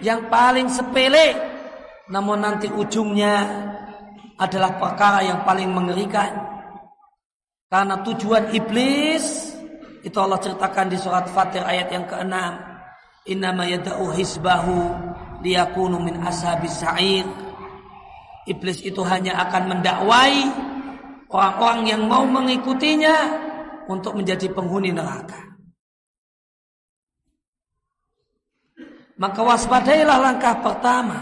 [0.01, 1.35] yang paling sepele.
[2.09, 3.45] Namun nanti ujungnya
[4.39, 6.31] adalah perkara yang paling mengerikan.
[7.69, 9.53] Karena tujuan iblis
[10.01, 12.33] itu Allah ceritakan di surat Fatir ayat yang ke-6.
[13.29, 13.69] Innama
[14.17, 14.79] hisbahu
[15.45, 17.29] liyakunu min ashabis sa'ir.
[18.49, 20.49] Iblis itu hanya akan mendakwai
[21.29, 23.17] orang-orang yang mau mengikutinya
[23.93, 25.58] untuk menjadi penghuni neraka.
[29.19, 31.19] Maka waspadailah langkah pertama.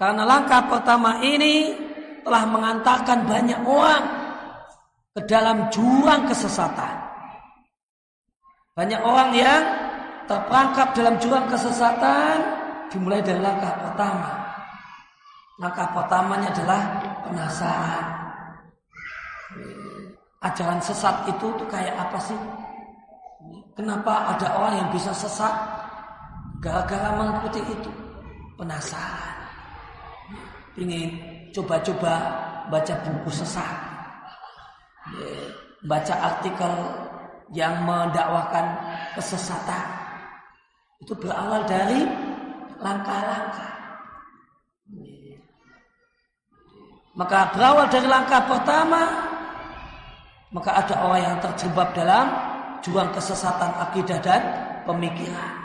[0.00, 1.76] Karena langkah pertama ini
[2.24, 4.04] telah mengantarkan banyak orang
[5.12, 6.96] ke dalam jurang kesesatan.
[8.72, 9.62] Banyak orang yang
[10.24, 12.40] terperangkap dalam jurang kesesatan
[12.88, 14.40] dimulai dari langkah pertama.
[15.60, 16.80] Langkah pertamanya adalah
[17.28, 18.06] penasaran.
[20.40, 22.40] Ajaran sesat itu tuh kayak apa sih?
[23.76, 25.52] Kenapa ada orang yang bisa sesat
[26.60, 27.90] gara-gara mengikuti itu?
[28.60, 29.36] Penasaran.
[30.76, 31.16] Ingin
[31.56, 32.14] coba-coba
[32.68, 33.76] baca buku sesat.
[35.88, 36.72] Baca artikel
[37.56, 38.76] yang mendakwakan
[39.16, 39.84] kesesatan.
[41.00, 42.04] Itu berawal dari
[42.78, 43.72] langkah-langkah.
[47.16, 49.02] Maka berawal dari langkah pertama,
[50.52, 52.28] maka ada orang yang terjebak dalam
[52.84, 54.40] jurang kesesatan akidah dan
[54.84, 55.59] pemikiran.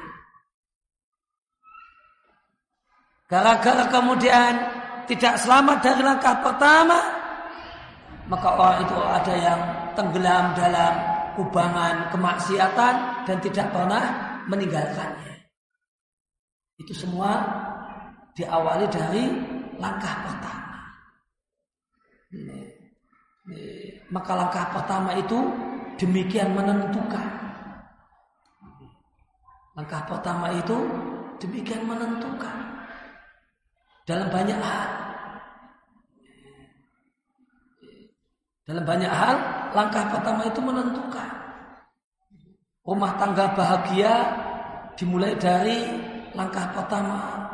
[3.26, 4.54] Gara-gara kemudian
[5.10, 7.00] tidak selamat dari langkah pertama,
[8.30, 9.60] maka orang itu ada yang
[9.98, 10.94] tenggelam dalam
[11.34, 14.04] kubangan kemaksiatan dan tidak pernah
[14.46, 15.42] meninggalkannya.
[16.78, 17.42] Itu semua
[18.38, 19.24] diawali dari
[19.82, 20.80] langkah pertama.
[24.14, 25.39] Maka langkah pertama itu
[25.97, 27.26] demikian menentukan.
[29.76, 30.78] Langkah pertama itu
[31.42, 32.64] demikian menentukan.
[34.06, 34.90] Dalam banyak hal.
[38.66, 39.36] Dalam banyak hal,
[39.74, 41.30] langkah pertama itu menentukan.
[42.86, 44.14] Rumah tangga bahagia
[44.94, 45.90] dimulai dari
[46.38, 47.46] langkah pertama.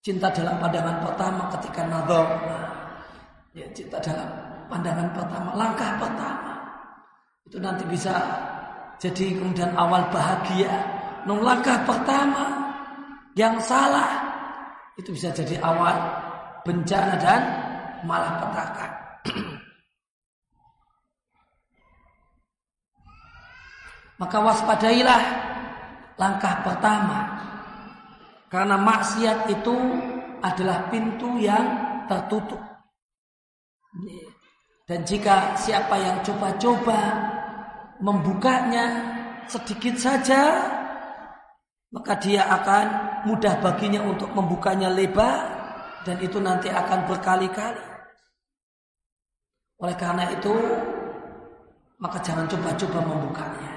[0.00, 2.28] Cinta dalam pandangan pertama ketika nador.
[3.56, 4.28] Ya, cinta dalam
[4.68, 6.54] pandangan pertama, langkah pertama.
[7.44, 8.16] Itu nanti bisa
[9.00, 10.72] jadi kemudian awal bahagia.
[11.24, 12.68] Nung langkah pertama
[13.36, 14.29] yang salah
[15.00, 15.96] itu bisa jadi awal
[16.62, 17.40] bencana dan
[18.04, 18.86] malah petaka.
[24.20, 25.22] Maka waspadailah
[26.20, 27.40] langkah pertama.
[28.52, 29.72] Karena maksiat itu
[30.44, 31.64] adalah pintu yang
[32.10, 32.60] tertutup.
[34.84, 36.98] Dan jika siapa yang coba-coba
[38.02, 38.90] membukanya
[39.46, 40.66] sedikit saja,
[41.90, 42.86] maka dia akan
[43.26, 45.46] mudah baginya untuk membukanya lebar
[46.06, 47.82] dan itu nanti akan berkali-kali.
[49.80, 50.54] Oleh karena itu,
[51.98, 53.72] maka jangan coba-coba membukanya.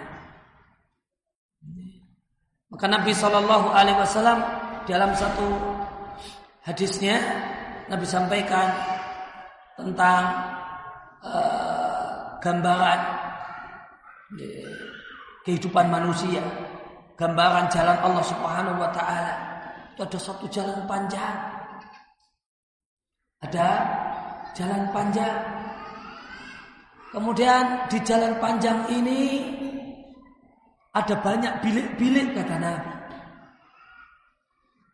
[2.74, 4.40] Maka Nabi Shallallahu Alaihi Wasallam
[4.90, 5.48] dalam satu
[6.66, 7.22] hadisnya
[7.88, 8.68] Nabi sampaikan
[9.78, 10.22] tentang
[11.22, 13.00] uh, gambaran
[15.46, 16.42] kehidupan manusia,
[17.24, 19.34] gambaran jalan Allah Subhanahu wa taala.
[19.96, 21.40] Itu ada satu jalan panjang.
[23.48, 23.68] Ada
[24.52, 25.40] jalan panjang.
[27.16, 29.22] Kemudian di jalan panjang ini
[30.92, 32.92] ada banyak bilik-bilik kata Nabi.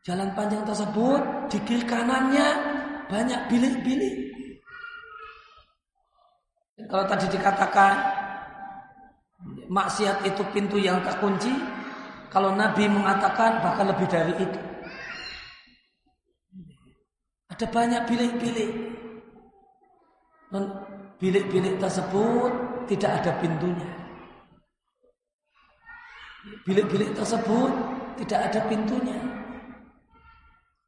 [0.06, 2.48] Jalan panjang tersebut di kiri kanannya
[3.10, 4.16] banyak bilik-bilik.
[6.90, 7.94] Kalau tadi dikatakan
[9.68, 11.79] maksiat itu pintu yang terkunci,
[12.30, 14.60] kalau Nabi mengatakan bahkan lebih dari itu.
[17.50, 18.72] Ada banyak bilik-bilik.
[21.20, 22.52] Bilik-bilik tersebut
[22.88, 23.90] tidak ada pintunya.
[26.64, 27.72] Bilik-bilik tersebut
[28.22, 29.20] tidak ada pintunya.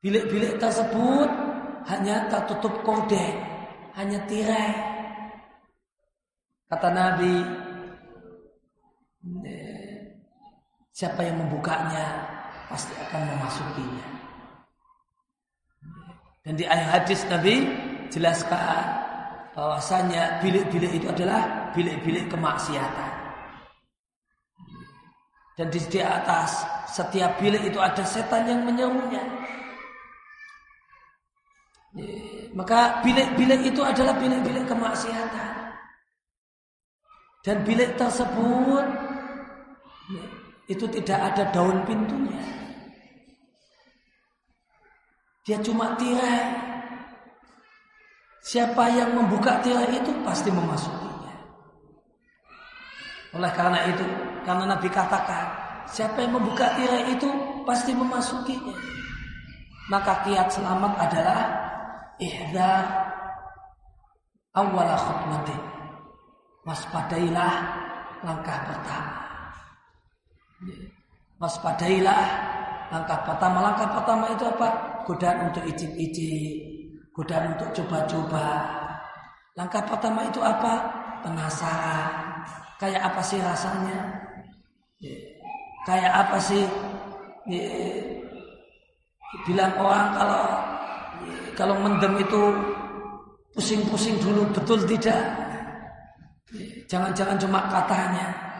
[0.01, 1.29] Bilik-bilik tersebut
[1.85, 3.27] hanya tertutup kode,
[3.97, 4.73] hanya tirai.
[6.71, 7.35] Kata Nabi,
[10.91, 12.27] siapa yang membukanya
[12.67, 14.07] pasti akan memasukinya.
[16.41, 17.69] Dan di ayat hadis Nabi
[18.09, 18.81] jelaskan
[19.55, 23.11] bahwasanya bilik-bilik itu adalah bilik-bilik kemaksiatan.
[25.59, 29.21] Dan di, di atas setiap bilik itu ada setan yang menyerunya.
[32.55, 35.75] Maka bilik-bilik itu adalah bilik-bilik kemaksiatan.
[37.45, 38.85] Dan bilik tersebut
[40.71, 42.39] itu tidak ada daun pintunya.
[45.43, 46.71] Dia cuma tirai.
[48.41, 51.35] Siapa yang membuka tirai itu pasti memasukinya.
[53.37, 54.05] Oleh karena itu,
[54.47, 55.45] karena Nabi katakan,
[55.85, 57.29] siapa yang membuka tirai itu
[57.67, 58.73] pasti memasukinya.
[59.89, 61.41] Maka kiat selamat adalah
[62.21, 62.85] ihdar
[64.55, 65.61] awwala khutmatin.
[66.61, 67.53] Waspadailah
[68.21, 69.20] langkah pertama.
[71.41, 72.23] Waspadailah
[72.93, 73.57] langkah pertama.
[73.65, 74.67] Langkah pertama itu apa?
[75.09, 76.61] Godaan untuk icip-icip,
[77.17, 78.47] godaan untuk coba-coba.
[79.57, 80.73] Langkah pertama itu apa?
[81.25, 82.45] Penasaran.
[82.77, 83.99] Kayak apa sih rasanya?
[85.85, 86.63] Kayak apa sih?
[89.49, 90.43] Bilang orang kalau
[91.57, 92.41] kalau mendem itu
[93.57, 95.21] pusing-pusing dulu betul tidak?
[96.85, 98.50] Jangan-jangan cuma katanya.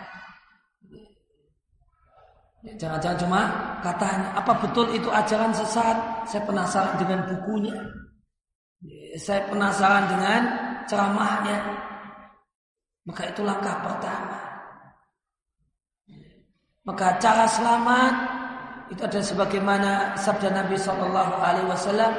[2.62, 3.42] Jangan-jangan cuma
[3.82, 4.38] katanya.
[4.38, 5.98] Apa betul itu ajaran sesat?
[6.30, 7.74] Saya penasaran dengan bukunya.
[9.18, 10.42] Saya penasaran dengan
[10.86, 11.58] ceramahnya.
[13.02, 14.40] Maka itu langkah pertama.
[16.86, 18.14] Maka cara selamat
[18.94, 22.14] itu ada sebagaimana sabda Nabi Wasallam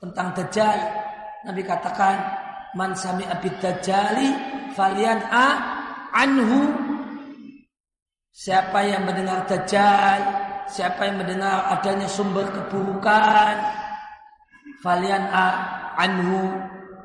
[0.00, 0.78] tentang Dajjal.
[1.48, 2.16] Nabi katakan,
[2.76, 4.28] "Man sami abid Dajjali
[4.76, 5.46] falian a
[6.12, 6.87] anhu."
[8.32, 10.20] Siapa yang mendengar Dajjal,
[10.70, 13.54] siapa yang mendengar adanya sumber keburukan,
[14.84, 15.46] falian a
[15.98, 16.54] anhu,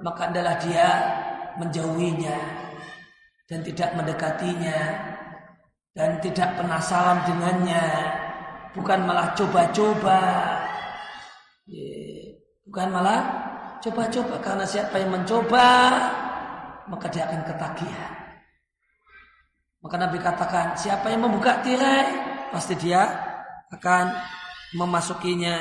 [0.06, 0.90] maka adalah dia
[1.58, 2.38] menjauhinya
[3.50, 4.80] dan tidak mendekatinya
[5.94, 7.86] dan tidak penasaran dengannya,
[8.78, 10.22] bukan malah coba-coba.
[12.64, 13.22] Bukan malah
[13.80, 15.68] coba-coba karena siapa yang mencoba
[16.90, 18.23] maka dia akan ketagihan.
[19.84, 22.08] Maka Nabi katakan siapa yang membuka tirai
[22.56, 23.04] pasti dia
[23.68, 24.16] akan
[24.80, 25.60] memasukinya.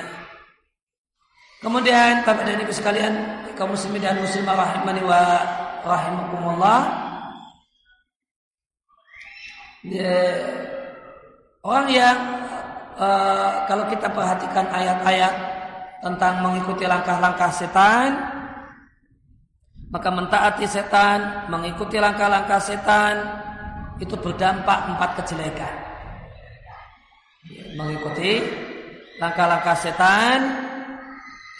[1.59, 3.15] Kemudian Bapak dan Ibu sekalian
[3.59, 5.23] kaum muslimin dan muslimah rahimani wa
[5.83, 6.81] rahimakumullah.
[9.83, 10.15] Ya,
[11.67, 12.19] orang yang
[12.95, 15.35] uh, kalau kita perhatikan ayat-ayat
[15.99, 18.23] tentang mengikuti langkah-langkah setan,
[19.91, 23.43] maka mentaati setan, mengikuti langkah-langkah setan
[24.03, 25.75] itu berdampak empat kejelekan.
[27.79, 28.43] Mengikuti
[29.23, 30.39] langkah-langkah setan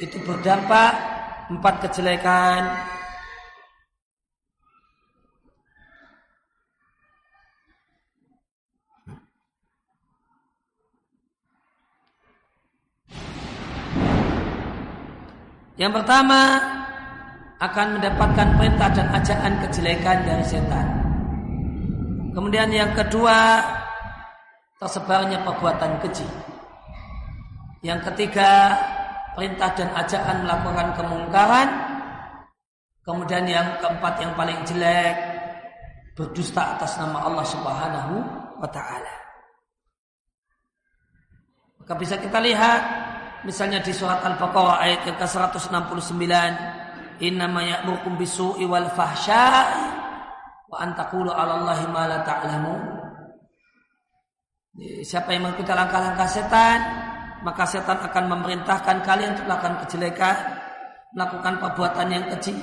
[0.03, 0.91] itu berdampak
[1.55, 2.67] empat kejelekan.
[15.79, 16.63] Yang pertama
[17.59, 21.02] akan mendapatkan perintah dan ajakan kejelekan dari setan.
[22.33, 23.61] Kemudian yang kedua
[24.81, 26.27] tersebarnya perbuatan keji.
[27.85, 28.77] Yang ketiga
[29.37, 31.69] perintah dan ajakan melakukan kemungkaran.
[33.03, 35.17] Kemudian yang keempat yang paling jelek
[36.17, 38.15] berdusta atas nama Allah Subhanahu
[38.63, 39.15] wa taala.
[41.83, 42.81] Maka bisa kita lihat
[43.43, 46.15] Misalnya di surat Al-Baqarah ayat yang ke-169,
[47.27, 49.92] "Innama ya'murukum bisu'i wal fahsya'i
[50.73, 52.81] wa an taqulu 'ala Allahi ma la ta'lamun."
[55.05, 56.81] Siapa yang mengikuti langkah-langkah setan,
[57.45, 60.37] maka setan akan memerintahkan kalian untuk melakukan kejelekan,
[61.13, 62.57] melakukan perbuatan yang keji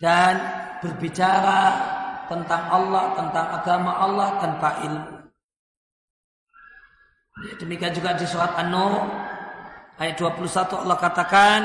[0.00, 0.40] dan
[0.80, 1.76] berbicara
[2.24, 5.12] tentang Allah, tentang agama Allah tanpa ilmu.
[7.60, 9.28] Demikian juga di surat An-Nur
[9.98, 11.60] Ayat 21 Allah katakan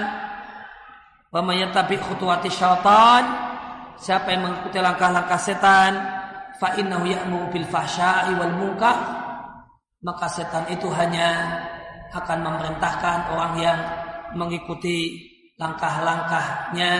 [1.29, 3.52] wa may yattabi khutuwati syaitan
[3.97, 5.93] siapa yang mengikuti langkah-langkah setan
[6.57, 8.97] fa innahu ya'muru bil fahsya'i wal munkar
[10.03, 11.63] maka setan itu hanya
[12.13, 13.79] akan memerintahkan orang yang
[14.37, 15.17] mengikuti
[15.57, 16.93] langkah-langkahnya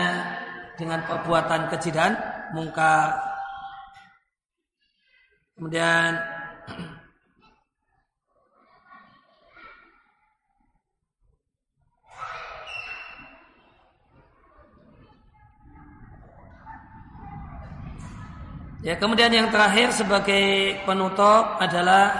[0.74, 2.18] dengan perbuatan keji dan
[2.50, 3.14] mungkar.
[5.54, 6.18] Kemudian
[18.84, 22.12] Ya, kemudian yang terakhir sebagai penutup adalah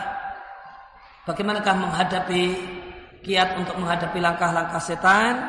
[1.28, 2.56] bagaimanakah menghadapi
[3.20, 5.44] kiat untuk menghadapi langkah-langkah setan.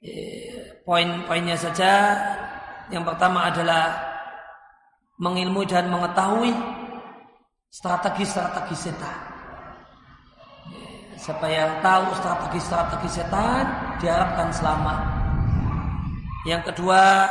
[0.00, 2.16] Ya, poin-poinnya saja.
[2.88, 3.92] Yang pertama adalah
[5.20, 6.56] mengilmui dan mengetahui
[7.68, 9.18] strategi-strategi setan.
[11.12, 13.68] Ya, siapa yang tahu strategi-strategi setan
[14.00, 14.98] diharapkan selamat.
[16.48, 17.28] Yang kedua,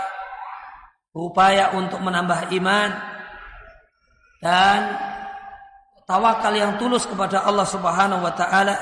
[1.11, 2.89] upaya untuk menambah iman
[4.39, 4.79] dan
[6.07, 8.75] tawakal yang tulus kepada Allah Subhanahu wa taala.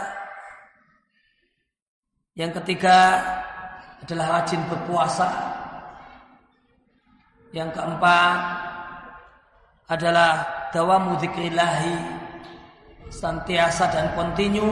[2.37, 3.19] Yang ketiga
[3.99, 5.27] adalah rajin berpuasa.
[7.49, 8.37] Yang keempat
[9.89, 10.31] adalah
[10.69, 11.97] dawamu dzikrillahi
[13.09, 14.69] senantiasa dan kontinu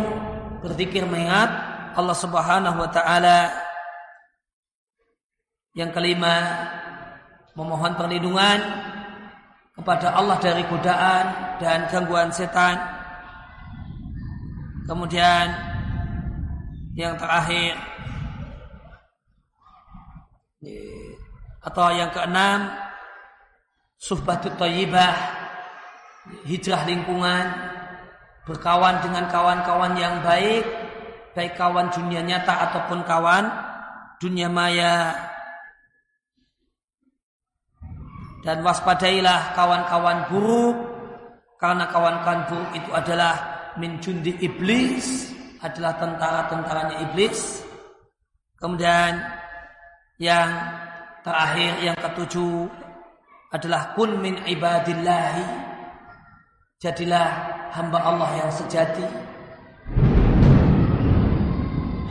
[0.61, 1.49] berzikir mengingat
[1.97, 3.49] Allah Subhanahu wa taala.
[5.73, 6.33] Yang kelima
[7.57, 8.61] memohon perlindungan
[9.73, 11.25] kepada Allah dari godaan
[11.57, 12.77] dan gangguan setan.
[14.85, 15.51] Kemudian
[16.93, 17.75] yang terakhir
[21.65, 22.71] atau yang keenam
[23.99, 25.13] suhbatut thayyibah
[26.47, 27.45] hijrah lingkungan
[28.47, 30.63] berkawan dengan kawan-kawan yang baik
[31.35, 33.45] baik kawan dunia nyata ataupun kawan
[34.17, 35.13] dunia maya
[38.47, 40.77] dan waspadailah kawan-kawan buruk
[41.59, 43.35] karena kawan-kawan buruk itu adalah
[43.75, 47.59] min jundi iblis adalah tentara-tentaranya iblis.
[48.55, 49.19] Kemudian
[50.23, 50.47] yang
[51.27, 52.71] terakhir yang ketujuh
[53.51, 55.43] adalah kun min ibadillahi
[56.79, 57.27] jadilah
[57.75, 59.03] hamba Allah yang sejati.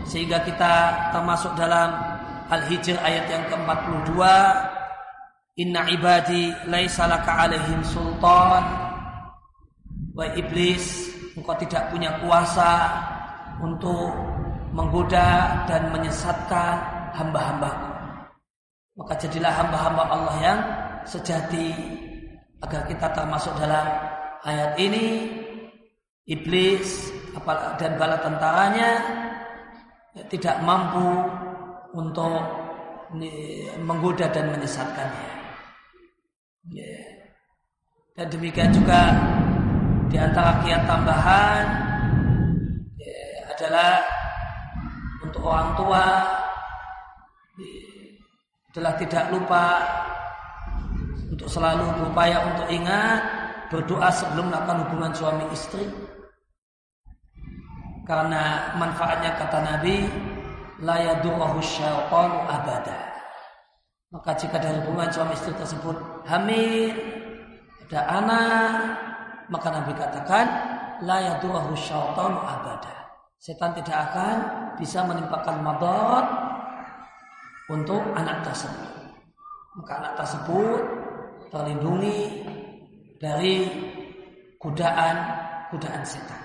[0.05, 0.75] Sehingga kita
[1.17, 1.97] termasuk dalam
[2.53, 4.21] Al-Hijr ayat yang ke-42
[5.57, 8.61] Inna ibadi laisa laka alaihim sultan
[10.13, 12.93] wa iblis engkau tidak punya kuasa
[13.65, 14.13] untuk
[14.77, 16.77] menggoda dan menyesatkan
[17.17, 17.89] hamba-hambaku.
[19.01, 20.61] Maka jadilah hamba-hamba Allah yang
[21.09, 21.73] sejati
[22.61, 23.85] agar kita termasuk dalam
[24.45, 25.33] ayat ini
[26.29, 27.17] iblis
[27.81, 28.91] dan bala tentaranya
[30.29, 31.33] tidak mampu
[31.97, 32.45] untuk
[33.81, 35.36] menggoda dan menyesatkannya.
[36.71, 37.31] Yeah.
[38.17, 39.13] Dan demikian juga
[40.11, 41.65] di antara kiat tambahan
[42.99, 43.93] yeah, adalah
[45.23, 46.05] untuk orang tua
[47.61, 48.19] yeah,
[48.73, 49.65] adalah tidak lupa
[51.31, 53.21] untuk selalu berupaya untuk ingat
[53.69, 55.85] berdoa sebelum melakukan hubungan suami istri
[58.07, 60.07] karena manfaatnya kata Nabi
[60.81, 61.59] la yadurruhu
[62.47, 63.16] abada
[64.17, 65.93] maka jika dari hubungan suami istri tersebut
[66.25, 66.89] hamil,
[67.85, 68.73] ada anak,
[69.53, 70.47] maka Nabi katakan
[71.05, 72.97] la abada.
[73.37, 74.37] Setan tidak akan
[74.81, 76.27] bisa menimpakan madarat
[77.69, 78.89] untuk anak tersebut.
[79.77, 80.81] Maka anak tersebut
[81.53, 82.41] terlindungi
[83.21, 83.69] dari
[84.57, 85.17] godaan
[85.69, 86.41] godaan setan.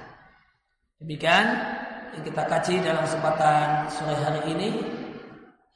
[1.00, 1.48] Demikian
[2.20, 4.70] yang kita kaji dalam kesempatan sore hari ini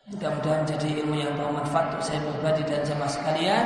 [0.06, 3.66] Mudah-mudahan menjadi ilmu yang bermanfaat untuk saya pribadi dan jamaah sekalian.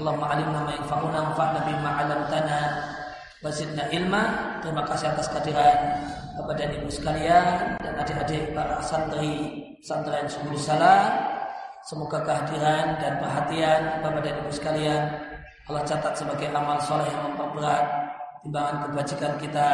[0.00, 2.60] Allahumma alimna ma yanfa'una wanfa'na bima 'allamtana
[3.44, 4.22] wa zidna ilma.
[4.64, 5.76] Terima kasih atas kehadiran
[6.40, 11.04] Bapak dan Ibu sekalian dan adik-adik para santri santri yang sungguh salam.
[11.84, 15.02] Semoga kehadiran dan perhatian Bapak dan Ibu sekalian
[15.68, 17.84] Allah catat sebagai amal soleh yang memperberat
[18.40, 19.68] timbangan kebajikan kita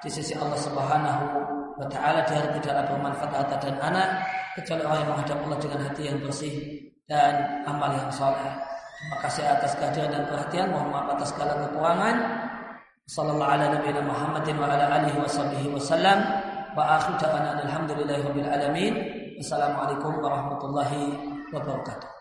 [0.00, 4.08] di sisi Allah Subhanahu wa taala di hari tidaklah bermanfaat harta dan anak
[4.56, 6.54] kecuali orang yang menghadap Allah dengan hati yang bersih
[7.06, 7.32] dan
[7.68, 8.52] amal yang soleh.
[8.96, 10.66] Terima kasih atas kehadiran dan perhatian.
[10.72, 12.16] Mohon maaf atas segala kekurangan.
[13.06, 16.18] Sallallahu ala nabiyina Muhammadin wa ala alihi wa sahbihi wasallam.
[16.74, 18.94] Wa akhiru da'wana alhamdulillahi rabbil alamin.
[19.38, 21.12] Wassalamualaikum warahmatullahi
[21.52, 22.15] wabarakatuh.